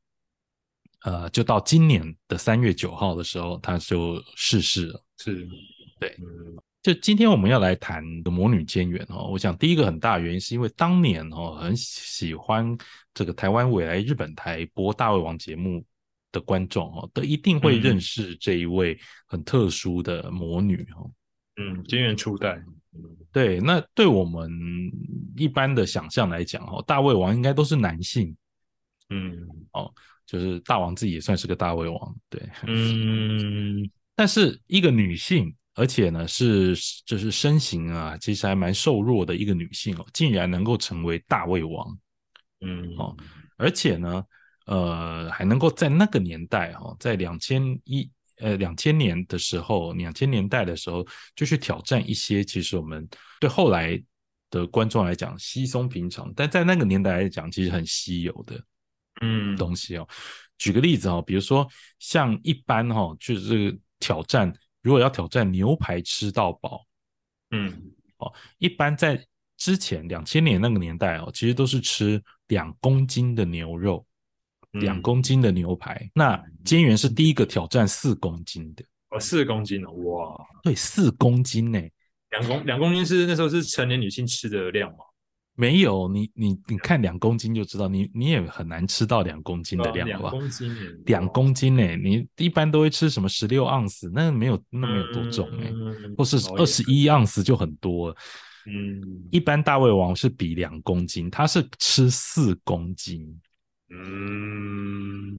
[1.02, 5.04] 呃，就到今年的三月九号的时候，他就逝世了。
[5.18, 5.46] 是，
[6.00, 12.78] 对嗯就今天我们要来谈的魔女监园哦，我想第一个很大的原因是因为当年哦很喜欢
[13.14, 15.82] 这个台湾未来日本台播大胃王节目
[16.30, 21.10] 的观众哦，都一定会认识这一位很特殊的魔女哦。
[21.56, 22.76] 嗯，金元初代，嗯
[23.32, 24.52] 对，那对我们
[25.36, 28.36] 一般的想象来讲哦，大胃王应该都是男性，
[29.10, 29.48] 嗯。
[29.72, 29.94] 哦
[30.26, 32.41] 就是大王自己也算是个大胃王，对。
[32.66, 33.89] 嗯。
[34.16, 36.76] 但是一个女性，而且呢是
[37.06, 41.98] 就是身形啊，其实还蛮瘦弱的一个女性哦，竟然能够成为大胃王，
[42.62, 42.96] 嗯。
[42.98, 43.16] 哦
[43.58, 44.26] 而且呢，
[44.66, 51.06] 呃，还能够在那个年代哈、哦，在两千一呃两千年的时候，两千年代的时候，
[51.36, 53.08] 就去挑战一些其实我们
[53.40, 54.02] 对后来
[54.50, 58.64] 的观众来讲稀松平常，但在那个年代来讲，其实很稀有的。
[59.22, 60.08] 嗯东西哦。
[60.58, 61.68] 举个例子哦，比如说
[62.00, 66.86] 像一般哈、哦，就是这个挑战，如果要挑战牛排吃到饱，
[67.52, 67.72] 嗯
[68.18, 69.24] 哦一般在
[69.56, 74.12] 之前两千年那个年代哦，其实都是吃两公斤的牛肉，嗯
[74.74, 76.10] 两公斤的牛排。
[76.14, 81.80] 那菅原是第一个挑战四公斤的，哦四公斤哦，哇，对，四公斤呢。
[82.32, 84.98] 两公两公斤是那时候是成年女性吃的量吗？
[85.56, 90.40] 没有你，你你看两公斤就知道，你你也很难吃到两公斤的量，两好不好？
[90.40, 98.16] 公斤耶，两公斤呢、你一般都会吃什么十六盎司，那没有那没有多重哎、嗯或是哦二十一盎司就很多了。
[98.66, 99.00] 嗯
[99.30, 103.24] 一般大胃王是比两公斤，他是吃四公斤，
[103.96, 105.38] 嗯，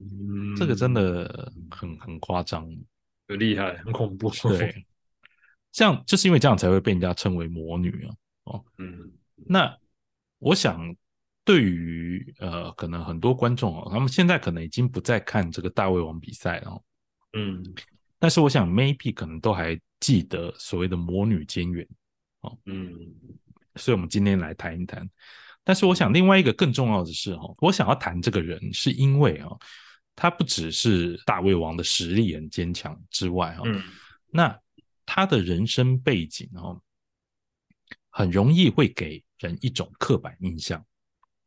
[0.55, 2.67] 这个真的很很夸张。
[3.27, 4.29] 很厉害，很恐怖。
[4.49, 4.85] 对，
[5.71, 8.15] 这样就是因为这样才会被人家称为魔女啊。
[8.45, 9.11] 哦嗯
[9.47, 9.75] 那
[10.37, 10.95] 我想，
[11.43, 16.81] 对于呃，可能很多观众哦，他们现在可能已经不再看这个大胃王比赛了哦，
[17.33, 17.63] 嗯
[18.19, 21.87] 但是我想 maybe 可能都还记得所谓的魔女监园，
[22.65, 22.93] 嗯
[23.75, 25.09] 所以我们今天来谈一谈。
[25.65, 29.49] 但是我想另外一个更重要的是哈，我想要谈这个人，是因为啊，
[30.15, 33.81] 他不只是大胃王的实力很坚强之外哈，嗯。
[34.29, 34.57] 那
[35.05, 36.79] 他的人生背景哦，
[38.11, 40.85] 很容易会给人一种刻板印象。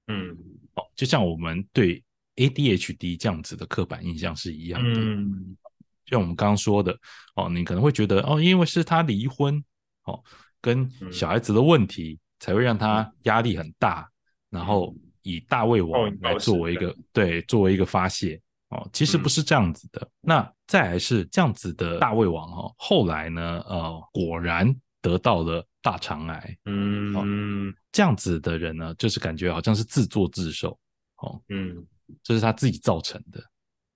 [0.08, 0.36] 嗯。
[0.74, 2.02] 哦，就像我们对
[2.36, 5.00] ADHD 这样子的刻板印象是一样的。
[5.00, 5.56] 嗯。
[6.04, 6.98] 就像我们刚刚说的
[7.36, 9.62] 哦，你可能会觉得哦，因为是他离婚
[10.04, 10.24] 哦，
[10.60, 14.08] 跟小孩子的问题才会让他压力很大，
[14.50, 17.42] 然后以大胃王来作为一个对。
[17.42, 18.40] 作为一个发泄。
[18.68, 20.06] 哦，其实不是这样子的。
[20.20, 27.74] 那再来是这样子的大胃王哦，后来呢呃果然得到了大肠癌，嗯。
[27.90, 30.78] 这样子的人呢，就是感觉好像是自作自受。
[31.16, 31.82] 哦，嗯。
[32.22, 33.42] 这是他自己造成的。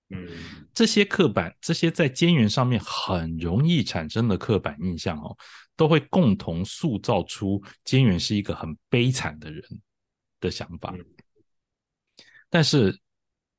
[0.09, 0.27] 嗯。
[0.73, 5.37] 这些刻板，这些在尖缘上面很容易产生的刻板印象哦，
[5.75, 9.63] 都会共同塑造出监缘是一个很悲惨的人
[10.39, 10.93] 的想法。
[10.97, 11.05] 嗯
[12.49, 12.95] 但是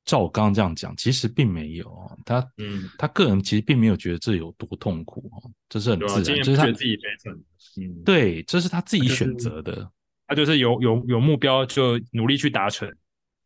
[0.05, 7.33] 照我刚刚这样讲，其实并没有哦，他嗯，他个人其实并没有觉得这有多痛苦哦，这是很自然，这是他自己悲惨，
[7.75, 9.91] 嗯，，对，这是他自己选择的，
[10.27, 12.89] 他就是有有有目标就努力去达成，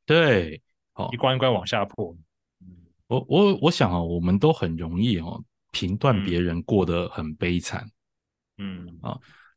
[0.05, 0.61] 对，
[0.93, 2.15] 好一，关一关往下破。
[3.07, 7.83] 我我我想啊，我们都很容易哦评断嗯别人过得很悲惨。
[7.83, 7.91] 嗯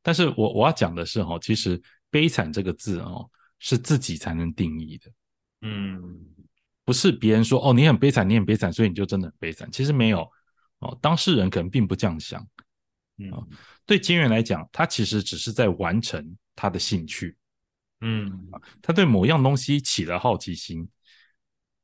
[0.03, 1.81] 但是我我要讲的是哦，其实
[2.11, 5.11] “悲惨”这个字哦，是自己才能定义的，
[5.61, 6.21] 嗯
[6.85, 9.71] 不是别人说哦你很悲惨，你很悲惨，所以你就真的很悲惨。
[9.71, 10.29] 其实没有
[10.81, 12.45] 哦，当事人可能并不这样想。
[13.19, 13.31] 嗯
[13.87, 17.37] 对金源来讲，他其实只是在完成他的兴趣，
[18.01, 18.51] 嗯
[18.81, 20.89] 他对某样东西起了好奇心，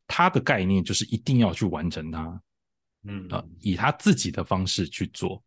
[0.07, 2.43] 他的概念就是一定要去完成它。
[3.05, 5.41] 嗯啊，以他自己的方式去做。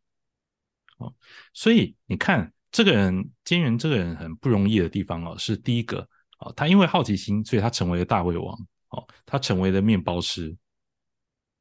[1.01, 1.13] 哦，
[1.53, 6.07] 所以你看，这个人菅原这个人很不容易的地方哦，是第一个
[6.39, 8.55] 哦，他因为好奇心，所以他成为了大胃王
[8.89, 10.55] 哦，他成为了面包师。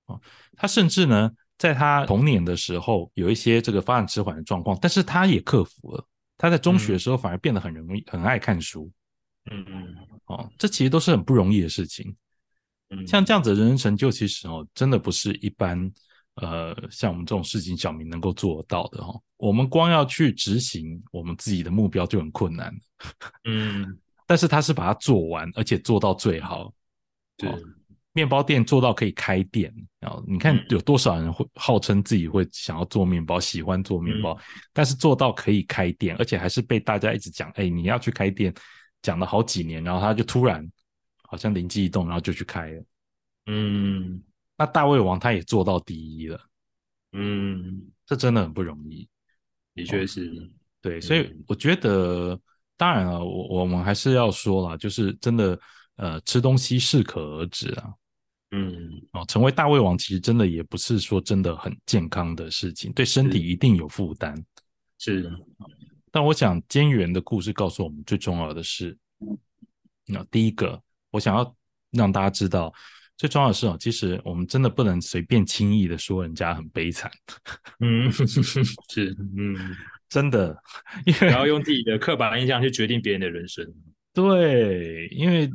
[0.06, 0.20] 哦，
[0.56, 6.06] 他甚至呢，在他童年的时候有一些这个发展迟缓的状况，但是他也克服了。
[6.36, 8.90] 他在中学的时候反而变得很容易，很爱看书。
[9.50, 12.14] 嗯嗯，哦，这其实都是很不容易的事情。
[12.88, 15.90] 嗯像这样子的人生成就，其实哦，真的不是一般
[16.40, 19.20] 呃像我们这种市井小民能够做得到的哦。
[19.36, 22.74] 我们光要去执行我们自己的目标就很困难，
[23.44, 26.72] 嗯， 但是他是把它做完，而且做到最好。
[27.36, 27.58] 对哦
[28.12, 34.36] 面包店做到可以开店，然后你看嗯有多少人会号称自己会想要做面包，喜欢做面包，
[34.72, 38.52] 但是做到可以开店，而且还是被大家一直讲，哎，你要去开店，
[39.00, 40.68] 讲了好几年，然后他就突然
[41.22, 42.84] 好像灵机一动，然后就去开了。
[43.46, 44.20] 嗯
[44.60, 46.38] 那大胃王他也做到第一了，
[47.12, 49.08] 嗯，这真的很不容易。
[49.74, 50.30] 的确是，
[50.82, 52.38] 对，所以嗯我觉得，
[52.76, 55.58] 当然了，我我们还是要说啦，就是真的，
[55.96, 57.94] 呃，吃东西适可而止啊。
[58.50, 64.36] 嗯哦，成为大胃王其实真的也不是说真的很健康的事情，对身体一定有负担。
[64.98, 65.32] 是，
[66.10, 68.98] 但我想菅原的故事告诉我们最重要的是，
[70.04, 70.78] 那第一个，
[71.10, 71.56] 我想要
[71.92, 72.70] 让大家知道，
[73.20, 77.10] 最重要的是哦，其实我们真的不能随便轻易的说人家很悲惨，
[77.80, 78.10] 嗯。
[78.88, 79.76] 是，嗯，
[80.08, 80.56] 真的，
[81.04, 83.62] 因为不要用自己的刻板印象去决定别人的人生。
[84.14, 85.50] 对，因为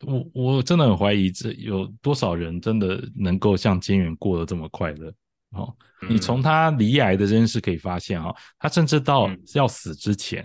[0.00, 5.14] 我我真的很怀疑，这有多少人真的能够像菅原过得这么快乐？
[5.50, 5.72] 哦，
[6.10, 9.40] 你从他离癌的这件事可以发现啊、哦，他甚至到嗯。
[9.54, 10.44] 要死之前，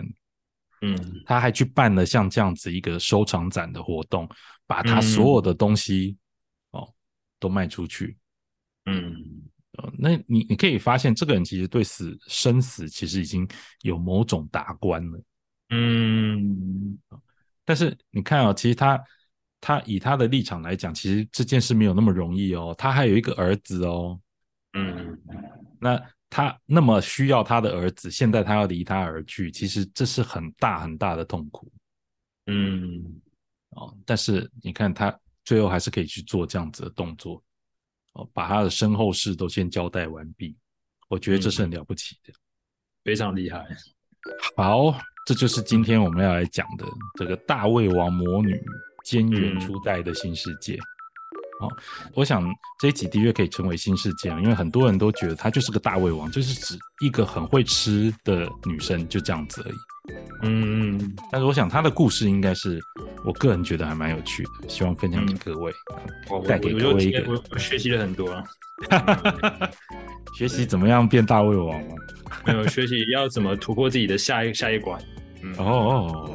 [0.82, 0.96] 嗯。
[1.26, 4.28] 他还去办了像这样子一个收藏展的活动，
[4.68, 5.02] 把他嗯。
[5.02, 6.19] 所有的东西、哦
[7.40, 8.16] 都卖出去。
[8.86, 9.16] 嗯
[9.78, 13.48] 呃，那你你可以发现，这个人其实对死生死其实已经
[13.82, 15.22] 有某种达观了。
[15.70, 16.98] 嗯
[17.64, 19.00] 但是你看啊、其实他
[19.60, 22.74] 他以他的立场来讲，其实这件事没有那么容易哦。
[22.76, 24.20] 他还有一个儿子哦，
[24.72, 25.16] 嗯
[25.78, 31.70] 那他那么需要他的儿子，现在他要离他而去，其实这是很大很大的痛苦
[32.46, 33.20] 嗯
[33.70, 33.96] 哦。
[34.04, 35.16] 但是你看他
[35.50, 37.42] 最后还是可以去做这样子的动作
[38.12, 40.56] 哦，把他的身后事都先交代完毕，
[41.08, 42.32] 我觉得这是很了不起的。
[43.02, 43.66] 非常厉害。
[44.56, 44.96] 好，
[45.26, 46.86] 这就是今天我们要来讲的
[47.18, 48.62] 这个大胃王魔女
[49.04, 50.78] 菅原嗯初代的新世界。
[51.60, 51.68] 哦，
[52.14, 52.48] 我想
[52.78, 59.76] 这一集的确可以称为新世界，因为很多人都觉得她就是个大胃王，就是指一个很会吃的女生，就这样子而已。
[60.42, 62.80] 嗯嗯但是我想他的故事应该是
[63.24, 65.72] 我个人觉得还蛮有趣的，希望分享给嗯各位，
[66.30, 68.44] 我带给各位一个听我我学习了很多啊，
[70.36, 71.94] 学习怎么样变大胃王吗。
[72.46, 74.98] 没有学习要怎么突破自己的下一下一关。
[75.42, 76.30] 嗯，哦哦，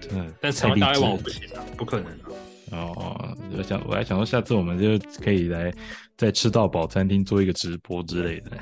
[0.00, 2.28] 真的但成为大胃王我不行啊，不可能啊。
[2.72, 5.72] 哦，我想我还想说，下次我们就可以来
[6.16, 8.52] 在吃到饱餐厅做一个直播之类的。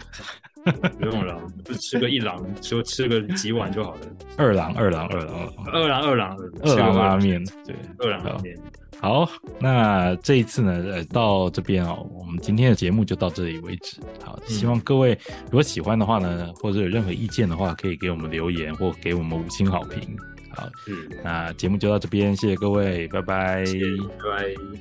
[0.99, 4.01] 不用了，就吃个一郎，就吃个几碗就好了。
[4.37, 8.57] 二郎，二郎，二郎，二郎二郎二郎拉，面，对，二郎拉面。
[9.01, 9.29] 好，
[9.61, 14.01] 那这一次呢，呃，到这边哦，我们今天的节目就到这里为止。
[14.25, 20.17] 好，希望各位如果喜欢的话呢，或者有任何意见的话，可以给我们留言或给我们五星好评。
[20.51, 23.65] 好，嗯，那节目就到这边，谢谢各位，拜拜，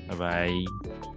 [0.08, 0.16] 拜拜。
[0.16, 1.17] 拜拜。